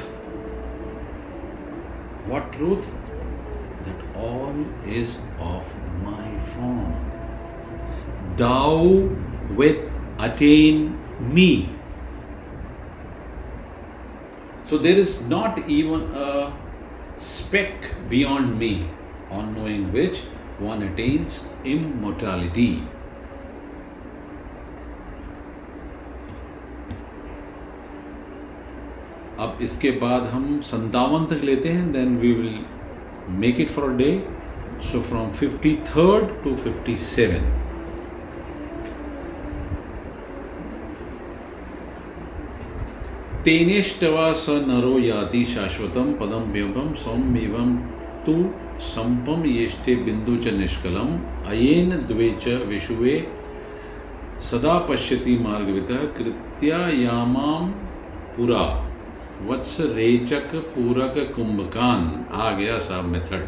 What 2.27 2.53
truth? 2.53 2.87
that 3.85 4.17
all 4.17 4.55
is 4.87 5.19
of 5.39 5.73
my 6.03 6.39
form. 6.53 6.93
Thou 8.37 9.11
with 9.51 9.79
attain 10.19 10.99
me. 11.21 11.71
So 14.65 14.79
there 14.79 14.97
is 14.97 15.23
not 15.27 15.69
even 15.69 16.03
a 16.15 16.53
speck 17.19 17.91
beyond 18.09 18.59
me, 18.59 18.89
on 19.31 19.55
knowing 19.55 19.93
which 19.93 20.21
one 20.59 20.83
attains 20.83 21.47
immortality. 21.65 22.83
अब 29.41 29.59
इसके 29.63 29.91
बाद 30.01 30.27
हम 30.27 30.61
संतावन 30.63 31.25
तक 31.27 31.45
लेते 31.45 31.69
हैं 31.69 31.91
then 31.93 32.17
we 32.19 32.33
will 32.33 32.59
make 33.29 33.59
it 33.59 33.71
for 33.71 33.93
a 33.93 33.99
day. 33.99 34.23
So 34.81 35.01
from 35.03 35.33
53rd 35.33 36.43
to 36.43 36.57
57. 36.59 37.63
तेनेष्टवा 43.45 44.33
स 44.33 44.51
नरो 44.67 44.99
याति 44.99 45.45
शाश्वतम 45.45 46.13
पदम 46.21 46.45
व्यवम 46.53 46.93
सौम्यवम 46.97 47.75
तु 48.27 48.35
संपम 48.83 49.45
येष्टे 49.47 49.97
बिंदु 50.05 50.37
च 50.45 50.55
निष्कलम 50.55 51.11
अयेन 51.51 51.91
द्वे 52.07 52.31
च 52.41 52.55
विशुवे 52.69 53.17
सदा 54.51 54.79
पश्यति 54.89 55.37
मार्गवित 55.39 55.93
कृत्या 56.17 56.79
यामाम 57.03 57.71
पुरा 58.37 58.65
वत्स 59.43 59.81
रेचक 59.81 60.55
पूरक 60.55 61.33
कुंभकान 61.37 62.27
आ 62.33 62.51
गया 62.51 62.79
साहब 62.79 63.05
मेथड। 63.05 63.47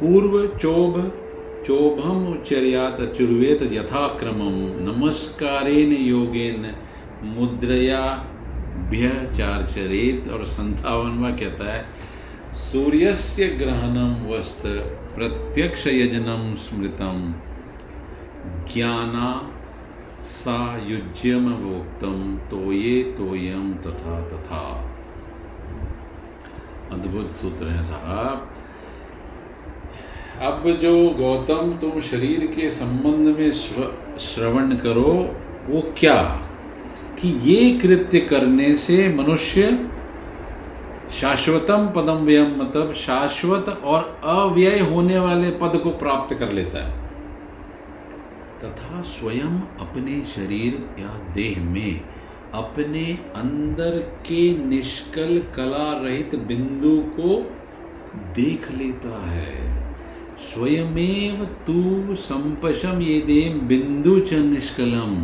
पूर्व 0.00 0.46
चोभ, 0.58 1.12
चोभम 1.66 2.32
उच्चर्यात 2.32 3.00
चुर्वेत 3.00 3.62
यथाक्रमम, 3.62 4.56
नमस्कारेन 4.90 5.92
योगेन 5.92 6.76
मुद्रया 7.22 8.30
चरेत 9.64 10.30
और 10.30 10.44
संतावनवा 10.44 11.30
कहता 11.30 11.72
है, 11.72 11.86
सूर्यस्य 12.54 13.46
ग्रहणम 13.46 14.32
वस्त्र 14.32 14.68
प्रत्यक्ष 15.16 15.86
यजनम 15.86 16.54
स्मृतम। 16.54 17.34
ज्ञाना 18.74 19.50
सा 20.20 20.86
युज्यम 20.86 21.52
तोये 22.50 23.02
तोयम 23.02 23.74
तथा 23.74 24.28
तथा। 24.28 24.93
अद्भुत 26.94 27.30
सूत्र 27.30 27.66
है 27.66 27.82
साहब। 27.82 28.50
अब 30.42 30.70
जो 30.70 31.08
गौतम, 31.10 31.78
तुम 31.78 32.00
शरीर 32.00 32.46
के 32.46 32.70
संबंध 32.70 33.36
में 33.38 33.50
श्रवण 34.18 34.76
करो, 34.76 35.36
वो 35.66 35.94
क्या? 35.98 36.48
कि 37.20 37.28
ये 37.28 37.78
कृत्य 37.78 38.20
करने 38.20 38.74
से 38.74 39.08
मनुष्य 39.14 39.90
शाश्वतम 41.12 41.92
पदम 41.96 42.14
व्यम 42.14 42.50
मतलब 42.50 42.92
शाश्वत 42.92 43.68
और 43.68 44.20
अव्यय 44.24 44.80
होने 44.80 45.18
वाले 45.18 45.50
पद 45.50 45.80
को 45.84 45.90
प्राप्त 45.90 46.34
कर 46.34 46.52
लेता 46.52 46.84
है। 46.84 47.04
तथा 48.64 49.00
स्वयं 49.00 49.60
अपने 49.60 50.24
शरीर 50.24 51.02
या 51.02 51.32
देह 51.34 51.60
में 51.60 52.00
अपने 52.54 53.04
अंदर 53.36 53.98
के 54.26 54.42
निष्कल 54.58 55.38
कला 55.56 55.90
रहित 56.02 56.34
बिंदु 56.48 56.96
को 57.16 57.38
देख 58.34 58.70
लेता 58.72 59.24
है। 59.26 59.72
स्वयमेव 60.40 61.44
तू 61.66 62.14
संपशम 62.14 63.00
ये 63.02 63.20
दे 63.20 63.40
बिंदु 63.68 64.18
च 64.20 64.34
निष्कलम। 64.46 65.14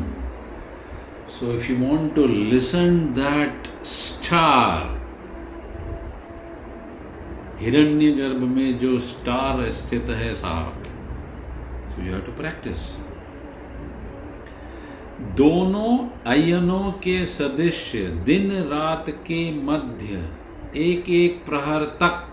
So 1.30 1.52
if 1.54 1.70
you 1.72 1.76
want 1.78 2.14
to 2.14 2.26
listen 2.26 2.98
that 3.18 3.68
star 3.86 4.98
Hiranyagarbha 8.12 8.42
में 8.48 8.78
जो 8.78 8.98
स्टार 8.98 9.68
स्थित 9.70 10.10
है 10.10 10.32
साहब 10.34 10.82
so 11.88 12.02
you 12.02 12.12
have 12.12 12.20
to 12.20 12.32
practise 12.32 12.78
दोनों 15.20 16.08
अयनों 16.26 16.92
के 16.92 17.26
सदृश्य 17.26 18.06
दिन 18.06 18.52
रात 18.52 19.10
के 19.10 19.62
मध्य 19.62 20.28
एक 20.76 21.08
एक 21.08 21.44
प्रहर 21.44 21.84
तक। 21.84 22.26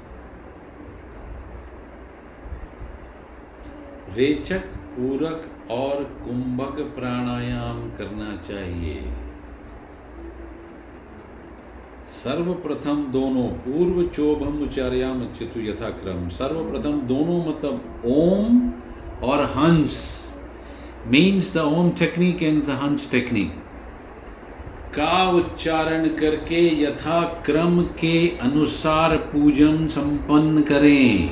रेचक, 4.13 4.59
पूरक 4.65 5.71
और 5.71 6.03
कुंभक 6.03 6.81
प्राणायाम 6.95 7.89
करना 7.89 8.37
चाहिए। 8.37 9.13
सर्वप्रथम 12.03 13.05
दोनों, 13.11 13.47
पूर्व 13.47 14.07
चोभम 14.07 14.63
उच्चार्याम 14.63 15.33
चितु 15.33 15.59
यथाक्रम। 15.59 16.29
सर्वप्रथम 16.29 17.01
दोनों 17.01 17.45
मतलब 17.45 18.03
ओम 18.05 18.71
और 19.23 19.43
Hansa. 19.45 20.26
Means 21.11 21.53
the 21.53 21.61
Om 21.73 21.89
technique 21.99 22.41
and 22.43 22.63
the 22.65 22.77
Hansa 22.79 23.09
technique 23.11 23.51
का 24.95 25.29
उच्चारण 25.31 26.07
करके 26.15 26.59
यथा 26.81 27.21
क्रम 27.45 27.81
के 27.99 28.17
अनुसार 28.41 29.15
पूजन 29.27 29.87
संपन्न 29.87 30.61
करें 30.63 31.27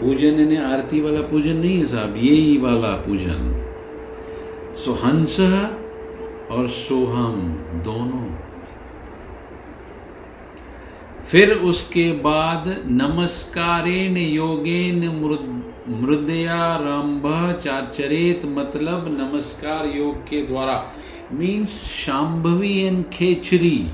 पूजन 0.00 0.40
यानी 0.40 0.56
आरती 0.64 1.00
वाला 1.00 1.20
पूजन 1.28 1.56
नहीं 1.56 1.78
है 1.78 1.86
साहब 1.86 2.16
यही 2.18 2.56
वाला 2.60 2.94
पूजन 3.02 3.52
सो 4.84 4.94
हंस 5.02 5.38
और 5.40 6.68
सोहम 6.70 7.40
दोनों 7.84 8.24
फिर 11.28 11.52
उसके 11.66 12.10
बाद 12.22 12.74
नमस्कारेण 12.94 14.16
योगेन 14.16 15.08
मृदया 15.20 15.73
रंभ 15.86 17.24
चाचरित 17.60 18.44
मतलब 18.44 19.08
नमस्कार 19.08 19.86
योग 19.86 20.22
के 20.22 20.40
द्वारा। 20.46 20.76
Means 21.32 21.72
shambhavi 21.94 22.70
and 22.84 23.02
Khechari. 23.12 23.90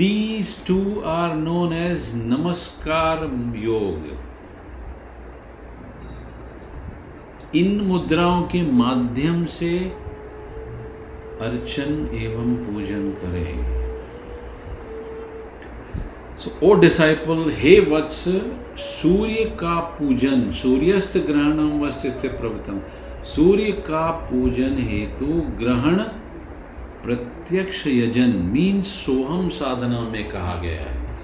These 0.00 0.66
two 0.66 0.78
are 1.00 1.34
known 1.34 1.72
as 1.72 2.10
Namaskar 2.14 3.22
Yoga. 3.56 4.10
इन 7.56 7.80
मुद्राओं 7.80 8.42
के 8.42 8.62
माध्यम 8.72 9.44
से 9.44 9.78
अर्चन 11.40 12.10
एवं 12.14 12.54
पूजन 12.56 13.10
करें। 13.10 13.54
सो 16.38 16.58
ओ 16.62 16.74
डिसाइपल 16.74 17.50
हे 17.50 17.80
वत्स 17.80 18.28
सूर्य 18.76 19.44
का 19.44 19.80
पूजन, 19.80 20.50
सूर्यस्त 20.50 21.18
ग्रहणम 21.18 21.80
वस्तित 21.80 22.18
से 22.18 22.28
प्रवतम 22.28 22.80
सूर्य 23.24 23.72
का 23.72 24.10
पूजन 24.10 24.76
हेतु 24.78 25.26
ग्रहण 25.58 25.98
प्रत्यक्ष 27.04 27.86
यजन 27.86 28.30
मीन 28.52 28.82
सोहम 28.82 29.48
साधना 29.48 30.00
में 30.00 30.28
कहा 30.28 30.54
गया 30.54 30.80
है। 30.80 31.18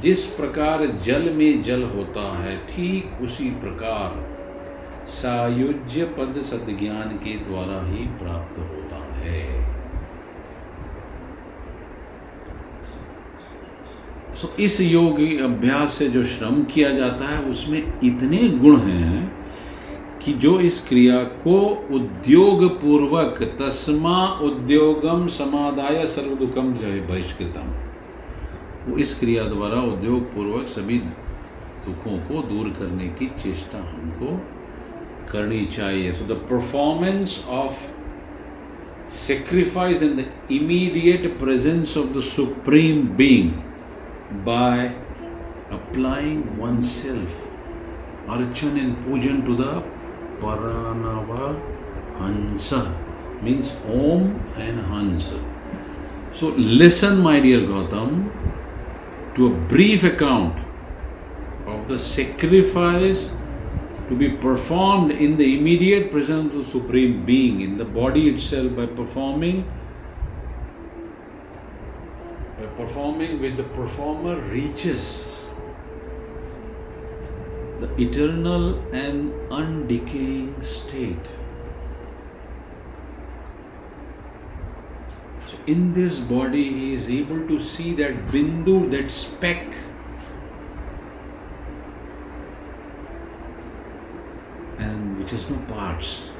जिस 0.00 0.24
प्रकार 0.24 0.86
जल 0.86 1.30
में 1.30 1.62
जल 1.62 1.82
होता 1.82 2.38
है, 2.38 2.56
ठीक 2.56 3.22
उसी 3.22 3.50
प्रकार 3.50 4.36
सायुज्य 5.08 6.04
पद 6.04 6.42
सदज्ञान 6.42 7.08
के 7.08 7.34
द्वारा 7.34 7.90
ही 7.90 8.06
प्राप्त 8.06 8.58
होता 8.58 9.14
है। 9.14 9.75
सो 14.36 14.48
इस 14.60 14.80
योग 14.80 15.20
अभ्यास 15.42 15.92
से 15.92 16.08
जो 16.08 16.24
श्रम 16.24 16.62
किया 16.64 16.90
जाता 16.90 17.28
है, 17.28 17.42
उसमें 17.42 18.00
इतने 18.04 18.48
गुण 18.48 18.76
हैं 18.76 19.20
कि 20.24 20.32
जो 20.32 20.58
इस 20.60 20.80
क्रिया 20.88 21.22
को 21.44 21.58
उद्योग 21.96 22.64
पूर्वक 22.80 23.38
तस्मा 23.58 24.26
उद्योगम 24.42 25.26
समादाय 25.26 26.06
सर्व 26.06 26.34
दुखम 26.34 26.72
जो 26.72 26.86
है 26.86 27.06
बहिष्कृतम। 27.08 27.72
वो 28.88 28.98
इस 28.98 29.18
क्रिया 29.18 29.44
द्वारा 29.44 29.80
उद्योग 29.82 30.34
पूर्वक 30.34 30.66
सभी 30.68 30.98
दुखों 31.86 32.18
को 32.18 32.42
दूर 32.48 32.68
करने 32.78 33.08
की 33.08 33.26
चेष्टा 33.42 33.78
हमको 33.78 34.36
करनी 35.32 35.64
चाहिए। 35.66 36.12
So 36.12 36.24
the 36.24 36.38
performance 36.50 37.46
of 37.50 37.84
sacrifice 39.08 40.00
in 40.02 40.16
the 40.16 40.24
immediate 40.50 41.26
presence 41.38 41.90
of 41.96 42.06
the 42.14 42.22
Supreme 42.28 43.02
Being 43.16 43.50
by 44.44 44.94
applying 45.70 46.56
oneself, 46.58 47.48
archan 48.26 48.78
and 48.78 48.96
pujan 49.04 49.44
to 49.46 49.56
the 49.56 49.82
Paranava 50.40 51.60
Hansa, 52.18 52.82
means 53.42 53.76
Om 53.86 54.40
and 54.56 54.80
Hansa. 54.80 55.42
So, 56.32 56.48
listen, 56.48 57.20
my 57.20 57.40
dear 57.40 57.60
Gautam, 57.60 58.30
to 59.36 59.46
a 59.46 59.50
brief 59.50 60.04
account 60.04 60.58
of 61.66 61.88
the 61.88 61.98
sacrifice 61.98 63.30
to 64.08 64.14
be 64.14 64.28
performed 64.30 65.10
in 65.10 65.36
the 65.36 65.58
immediate 65.58 66.10
presence 66.12 66.54
of 66.54 66.66
Supreme 66.66 67.24
Being 67.24 67.60
in 67.60 67.76
the 67.76 67.84
body 67.84 68.28
itself 68.28 68.76
by 68.76 68.86
performing 68.86 69.66
by 72.58 72.66
performing 72.86 73.40
with 73.40 73.56
the 73.56 73.64
performer 73.76 74.36
reaches 74.48 75.48
the 77.80 77.88
eternal 78.00 78.78
and 78.94 79.32
undecaying 79.50 80.62
state. 80.62 81.26
So 85.48 85.58
in 85.66 85.92
this 85.92 86.20
body 86.20 86.64
he 86.78 86.94
is 86.94 87.10
able 87.10 87.46
to 87.48 87.58
see 87.58 87.92
that 87.94 88.26
bindu, 88.28 88.88
that 88.92 89.10
speck 89.10 89.74
And 94.78 95.18
which 95.18 95.30
has 95.30 95.48
no 95.50 95.56
parts, 95.68 96.30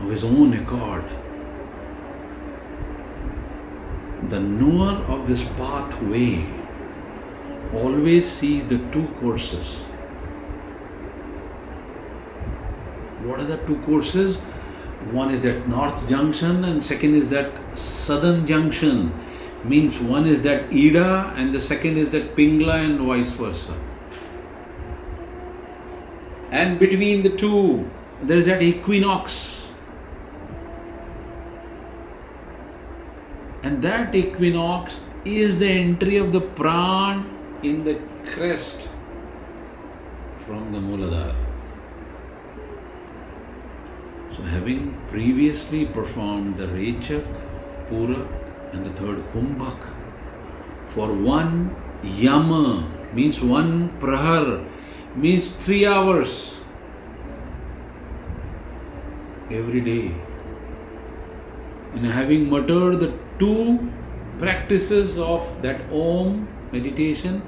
of 0.00 0.08
his 0.10 0.24
own 0.24 0.54
accord. 0.54 1.21
The 4.32 4.40
knower 4.40 4.92
of 5.14 5.28
this 5.28 5.42
pathway 5.60 6.46
always 7.74 8.26
sees 8.26 8.66
the 8.66 8.78
two 8.90 9.06
courses. 9.20 9.82
What 13.24 13.40
are 13.40 13.44
the 13.44 13.58
two 13.66 13.76
courses? 13.82 14.38
One 15.10 15.34
is 15.34 15.42
that 15.42 15.68
north 15.68 16.08
junction, 16.08 16.64
and 16.64 16.82
second 16.82 17.14
is 17.14 17.28
that 17.28 17.52
southern 17.76 18.46
junction. 18.46 19.12
Means 19.64 20.00
one 20.00 20.26
is 20.26 20.42
that 20.42 20.72
Ida, 20.72 21.34
and 21.36 21.52
the 21.52 21.60
second 21.60 21.98
is 21.98 22.10
that 22.10 22.34
Pingla, 22.34 22.84
and 22.84 23.00
vice 23.00 23.32
versa 23.32 23.74
and 26.52 26.78
between 26.78 27.22
the 27.22 27.30
two 27.30 27.90
there 28.22 28.36
is 28.36 28.46
that 28.46 28.62
equinox 28.62 29.51
that 33.82 34.14
equinox 34.14 35.00
is 35.24 35.58
the 35.58 35.68
entry 35.68 36.16
of 36.16 36.32
the 36.32 36.40
pran 36.40 37.24
in 37.62 37.84
the 37.84 38.00
crest 38.32 38.88
from 40.46 40.72
the 40.72 40.78
Muladhara. 40.78 41.36
So, 44.36 44.42
having 44.42 44.98
previously 45.08 45.84
performed 45.86 46.56
the 46.56 46.66
Rechak, 46.66 47.24
Purak, 47.90 48.26
and 48.72 48.86
the 48.86 48.90
third 48.90 49.18
Kumbhak 49.32 49.78
for 50.88 51.12
one 51.12 51.76
Yama 52.02 52.88
means 53.12 53.42
one 53.42 53.90
Prahar 54.00 54.66
means 55.14 55.50
three 55.50 55.86
hours 55.86 56.56
every 59.50 59.80
day. 59.80 60.14
And 61.94 62.06
having 62.06 62.48
muttered 62.48 63.00
the 63.00 63.12
two 63.38 63.92
practices 64.38 65.18
of 65.18 65.62
that 65.62 65.82
Om 65.92 66.48
meditation 66.72 67.42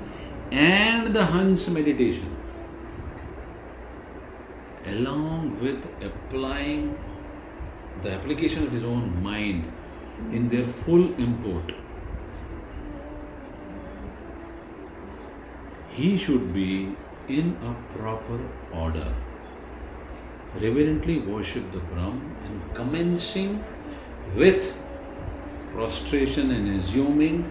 and 0.52 1.14
the 1.14 1.24
Hans 1.24 1.68
meditation, 1.68 2.36
along 4.86 5.58
with 5.60 5.88
applying 6.02 6.96
the 8.02 8.12
application 8.12 8.64
of 8.64 8.72
his 8.72 8.84
own 8.84 9.22
mind 9.22 9.72
in 10.30 10.48
their 10.48 10.66
full 10.66 11.14
import, 11.14 11.72
he 15.88 16.16
should 16.16 16.52
be 16.52 16.94
in 17.28 17.56
a 17.62 17.96
proper 17.96 18.38
order. 18.72 19.14
Reverently 20.60 21.18
worship 21.18 21.72
the 21.72 21.78
Brahm 21.78 22.36
and 22.44 22.74
commencing 22.74 23.64
with 24.34 24.74
prostration 25.72 26.50
and 26.50 26.78
assuming 26.78 27.50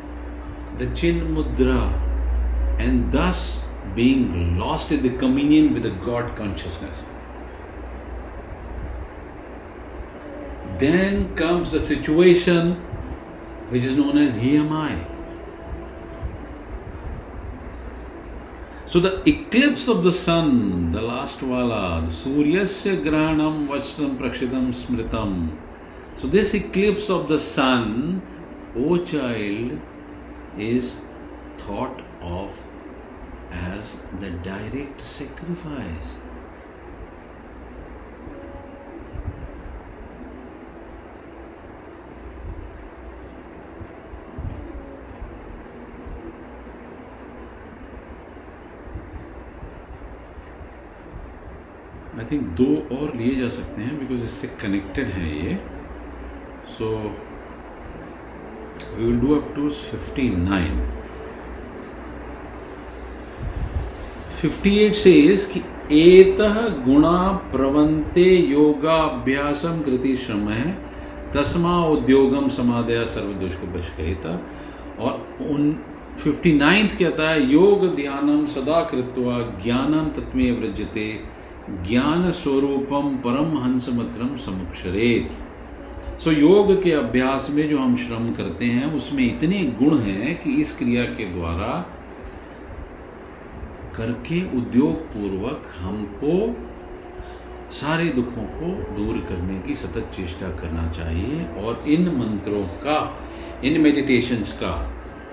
the 0.77 0.87
Chin 0.95 1.35
Mudra 1.35 1.91
and 2.79 3.11
thus 3.11 3.61
being 3.95 4.57
lost 4.57 4.91
in 4.91 5.01
the 5.01 5.11
communion 5.17 5.73
with 5.73 5.83
the 5.83 5.91
God 5.91 6.35
consciousness. 6.35 6.97
Then 10.77 11.35
comes 11.35 11.71
the 11.71 11.79
situation 11.79 12.75
which 13.69 13.83
is 13.83 13.95
known 13.95 14.17
as 14.17 14.35
He 14.35 14.57
am 14.57 14.71
I. 14.71 15.07
So 18.85 18.99
the 18.99 19.27
eclipse 19.27 19.87
of 19.87 20.03
the 20.03 20.13
sun, 20.13 20.91
the 20.91 21.01
last 21.01 21.41
wala, 21.41 22.01
the 22.05 22.11
Suryasya 22.11 23.03
Grahanam 23.03 23.67
Vachtam 23.67 24.17
Prakshitam 24.17 24.69
Smritam. 24.69 25.62
So 26.15 26.27
this 26.27 26.53
eclipse 26.53 27.09
of 27.09 27.27
the 27.27 27.37
sun, 27.37 28.21
O 28.75 28.97
child, 29.03 29.79
is 30.57 31.01
thought 31.57 32.01
of 32.21 32.63
as 33.51 33.97
the 34.19 34.29
direct 34.29 35.01
sacrifice. 35.01 36.17
I 52.13 52.25
think 52.31 52.43
दो 52.57 52.65
और 52.95 53.15
लिए 53.17 53.35
जा 53.35 53.47
सकते 53.49 53.81
हैं 53.81 53.97
because 53.99 54.23
इससे 54.23 54.47
connected 54.61 55.07
है 55.11 55.29
ये 55.37 55.53
will 58.99 59.19
do 59.19 59.35
up 59.35 59.53
to 59.55 59.69
fifty 59.69 60.29
nine 60.29 60.79
fifty 64.41 64.77
eight 64.79 64.95
से 64.95 65.13
कि 65.53 65.61
एत 65.91 66.41
गुणा 66.85 67.19
प्रवंते 67.51 68.25
योगाभ्यासम 68.25 69.81
कृति 69.81 70.15
श्रम 70.15 70.47
है 70.49 70.71
तस्मा 71.35 71.77
उद्योगम 71.87 72.47
समाधया 72.49 73.03
सर्वदोष 73.05 73.55
को 73.55 73.67
बशकहिता 73.67 74.39
और 74.99 75.47
उन 75.49 75.71
फिफ्टी 76.17 76.53
नाइन्थ 76.57 76.97
कहता 76.97 77.29
है 77.29 77.51
योग 77.51 77.85
ध्यानम 77.95 78.43
सदा 78.45 78.81
कृत्वा 78.91 79.39
ज्ञानम 79.63 80.09
तत्मे 80.15 80.51
व्रजते 80.51 81.07
ज्ञान 81.87 82.29
स्वरूपम 82.31 83.15
परम 83.23 83.57
हंस 83.57 83.89
मत्रम 83.89 84.35
समुक्षरे 84.37 85.09
सो 86.19 86.31
योग 86.31 86.81
के 86.83 86.91
अभ्यास 86.91 87.49
में 87.51 87.69
जो 87.69 87.77
हम 87.77 87.95
श्रम 87.95 88.31
करते 88.33 88.65
हैं, 88.65 88.85
उसमें 88.93 89.23
इतने 89.25 89.63
गुण 89.63 89.97
हैं 89.97 90.43
कि 90.43 90.51
इस 90.51 90.77
क्रिया 90.77 91.03
के 91.03 91.25
द्वारा 91.25 91.67
करके 93.95 94.41
उद्योग 94.57 94.93
पूर्वक 94.93 95.71
हमको 95.77 96.35
सारे 97.71 98.05
दुखों 98.09 98.43
को 98.43 98.95
दूर 98.95 99.17
करने 99.29 99.59
की 99.59 99.75
सतत 99.75 100.11
चेष्टा 100.13 100.49
करना 100.49 100.87
चाहिए 100.91 101.45
और 101.61 101.83
इन 101.87 102.07
मंत्रों 102.17 102.63
का, 102.63 102.97
इन 103.63 103.81
मेडिटेशंस 103.81 104.51
का, 104.53 104.73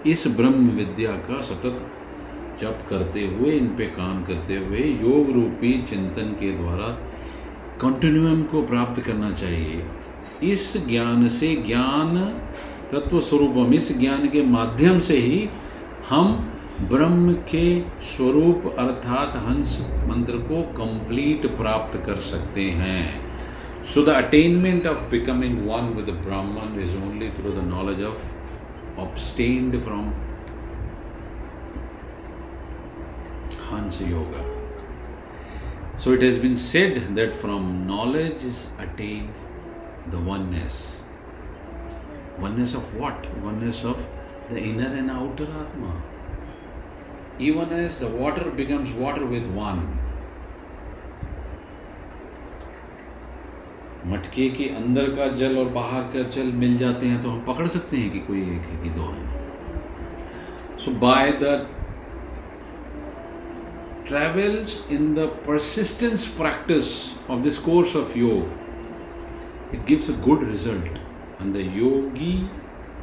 इस 0.06 0.26
ब्रह्म 0.36 0.68
विद्या 0.68 1.10
का 1.10 1.40
सतत 1.40 1.86
जप 2.60 2.86
करते 2.90 3.26
हुए, 3.26 3.52
इन 3.52 3.66
पे 3.66 3.86
काम 3.86 4.24
करते 4.24 4.56
हुए 4.56 4.78
योग 4.78 5.30
रूपी 5.30 5.82
चिंतन 5.82 6.36
के 6.40 6.52
द्वारा 6.52 6.88
कंटिन्यूम 7.80 8.42
को 8.42 8.62
प्राप्त 8.62 9.02
करना 9.02 9.30
चाहिए। 9.30 9.84
इस 10.42 10.72
ज्ञान 10.86 11.28
से 11.28 11.54
ज्ञान 11.66 12.16
तत्व 12.92 13.20
स्वरूपम 13.20 13.74
इस 13.74 13.98
ज्ञान 13.98 14.28
के 14.28 14.42
माध्यम 14.42 14.98
से 14.98 15.16
ही 15.16 15.48
हम 16.08 16.32
ब्रह्म 16.90 17.32
के 17.50 17.64
स्वरूप 18.00 18.74
अर्थात 18.78 19.36
हंस 19.36 19.78
मंत्र 20.06 20.38
को 20.50 20.62
कंप्लीट 20.76 21.46
प्राप्त 21.56 21.98
कर 22.06 22.16
सकते 22.28 22.62
हैं। 22.70 23.84
So 23.84 24.02
the 24.04 24.08
attainment 24.08 24.86
of 24.86 25.02
becoming 25.10 25.58
one 25.68 25.92
with 25.96 26.14
Brahman 26.24 26.80
is 26.82 26.96
only 26.96 27.30
through 27.38 27.52
the 27.52 27.64
knowledge 27.66 28.02
of 28.04 29.00
obtained 29.00 29.80
from 29.82 30.08
Hansa 33.72 34.02
yoga 34.02 34.48
so 35.98 36.14
it 36.14 36.22
has 36.22 36.42
been 36.44 36.58
said 36.64 36.98
that 37.18 37.38
from 37.44 37.70
knowledge 37.86 38.44
is 38.50 38.66
attained 38.86 39.39
the 40.08 40.18
oneness. 40.18 40.96
Oneness 42.38 42.74
of 42.74 42.94
what? 42.94 43.26
Oneness 43.42 43.84
of 43.84 44.06
the 44.48 44.58
inner 44.58 44.92
and 45.02 45.10
outer 45.10 45.44
Atma. 45.44 45.92
even 47.40 47.70
as 47.72 47.98
the 47.98 48.06
water 48.06 48.50
becomes 48.50 48.92
water 48.92 49.26
with 49.26 49.46
one. 49.58 49.82
मटके 54.06 54.48
के 54.50 54.68
अंदर 54.76 55.08
का 55.16 55.26
जल 55.36 55.58
और 55.58 55.68
बाहर 55.72 56.02
का 56.12 56.22
जल 56.36 56.52
मिल 56.60 56.76
जाते 56.78 57.06
हैं 57.06 57.20
तो 57.22 57.30
हम 57.30 57.40
पकड़ 57.44 57.66
सकते 57.68 57.96
हैं 57.96 58.10
कि 58.12 58.18
कोई 58.28 58.40
एक 58.54 58.62
है 58.70 58.76
कि 58.82 58.90
दो 58.90 59.08
है 59.08 60.78
so 60.84 60.90
by 61.04 61.32
the 61.42 61.58
travels 64.10 64.72
in 64.94 65.04
the 65.16 65.24
persistence 65.42 66.22
practice 66.38 66.88
of 67.34 67.42
this 67.44 67.58
course 67.66 67.92
of 68.00 68.16
yoga 68.20 68.59
it 69.72 69.86
gives 69.86 70.08
a 70.08 70.14
good 70.28 70.42
result 70.42 70.98
and 71.38 71.54
the 71.54 71.62
yogi 71.62 72.48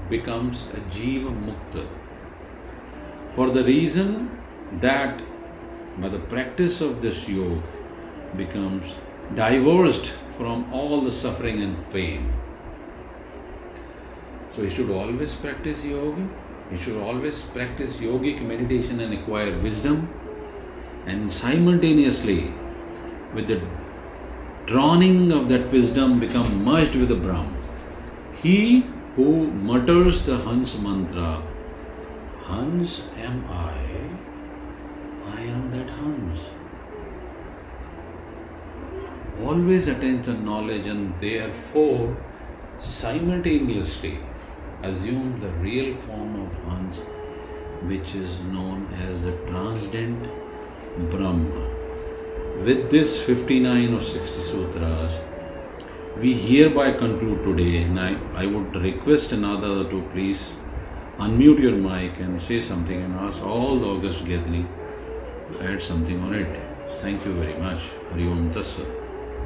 becomes 0.10 0.68
a 0.74 0.80
jiva 0.98 1.32
mukta 1.48 1.88
for 3.32 3.50
the 3.52 3.64
reason 3.64 4.32
that 4.82 5.22
by 6.00 6.10
the 6.10 6.20
practice 6.36 6.82
of 6.82 7.02
this 7.02 7.28
yoga 7.30 7.62
becomes 8.36 8.96
divorced 9.36 10.16
from 10.38 10.72
all 10.74 11.02
the 11.02 11.12
suffering 11.12 11.62
and 11.64 11.90
pain. 11.92 12.32
So 14.56 14.64
he 14.64 14.70
should 14.70 14.90
always 14.90 15.34
practice 15.34 15.84
yoga. 15.84 16.28
He 16.70 16.78
should 16.78 16.98
always 17.02 17.42
practice 17.42 17.98
yogic 17.98 18.42
meditation 18.42 19.00
and 19.00 19.14
acquire 19.14 19.58
wisdom. 19.60 20.10
And 21.06 21.32
simultaneously, 21.32 22.54
with 23.34 23.48
the 23.48 23.62
drowning 24.68 25.32
of 25.32 25.48
that 25.48 25.72
wisdom, 25.72 26.20
become 26.20 26.64
merged 26.64 26.96
with 26.96 27.08
the 27.08 27.16
Brahm. 27.16 27.56
He 28.42 28.86
who 29.16 29.48
mutters 29.48 30.24
the 30.26 30.38
Hans 30.38 30.78
mantra 30.78 31.42
Hans 32.48 33.04
am 33.18 33.46
I, 33.50 33.78
I 35.36 35.42
am 35.42 35.72
that 35.72 35.90
Hans. 35.90 36.50
Always 39.44 39.88
attains 39.88 40.26
the 40.26 40.34
knowledge 40.34 40.88
and 40.88 41.14
therefore 41.22 42.18
simultaneously 42.80 44.20
assume 44.84 45.40
the 45.40 45.52
real 45.68 45.96
form 46.02 46.36
of 46.46 46.54
Hans, 46.66 47.00
which 47.84 48.16
is 48.16 48.40
known 48.42 48.88
as 49.08 49.22
the 49.22 49.32
transcendent 49.48 50.30
Brahma. 51.10 51.67
With 52.66 52.90
this 52.90 53.22
59 53.22 53.94
or 53.94 54.02
60 54.02 54.40
sutras, 54.40 55.22
we 56.20 56.34
hereby 56.34 56.94
conclude 56.94 57.44
today, 57.44 57.84
and 57.84 58.00
I, 58.00 58.18
I 58.34 58.48
would 58.48 58.76
request 58.76 59.32
another 59.32 59.88
to 59.88 60.02
please 60.12 60.54
unmute 61.20 61.60
your 61.60 61.76
mic 61.76 62.20
and 62.20 62.42
say 62.42 62.60
something 62.60 63.00
and 63.00 63.14
ask 63.14 63.44
all 63.44 63.80
the 63.80 63.86
August 63.86 64.26
gathering 64.26 64.68
to 65.52 65.72
add 65.72 65.82
something 65.82 66.20
on 66.22 66.34
it. 66.34 66.60
Thank 67.00 67.26
you 67.26 67.34
very 67.34 67.60
much. 67.60 67.90
Hari 68.10 68.28
Om 68.28 68.52
Tassat. 68.52 68.97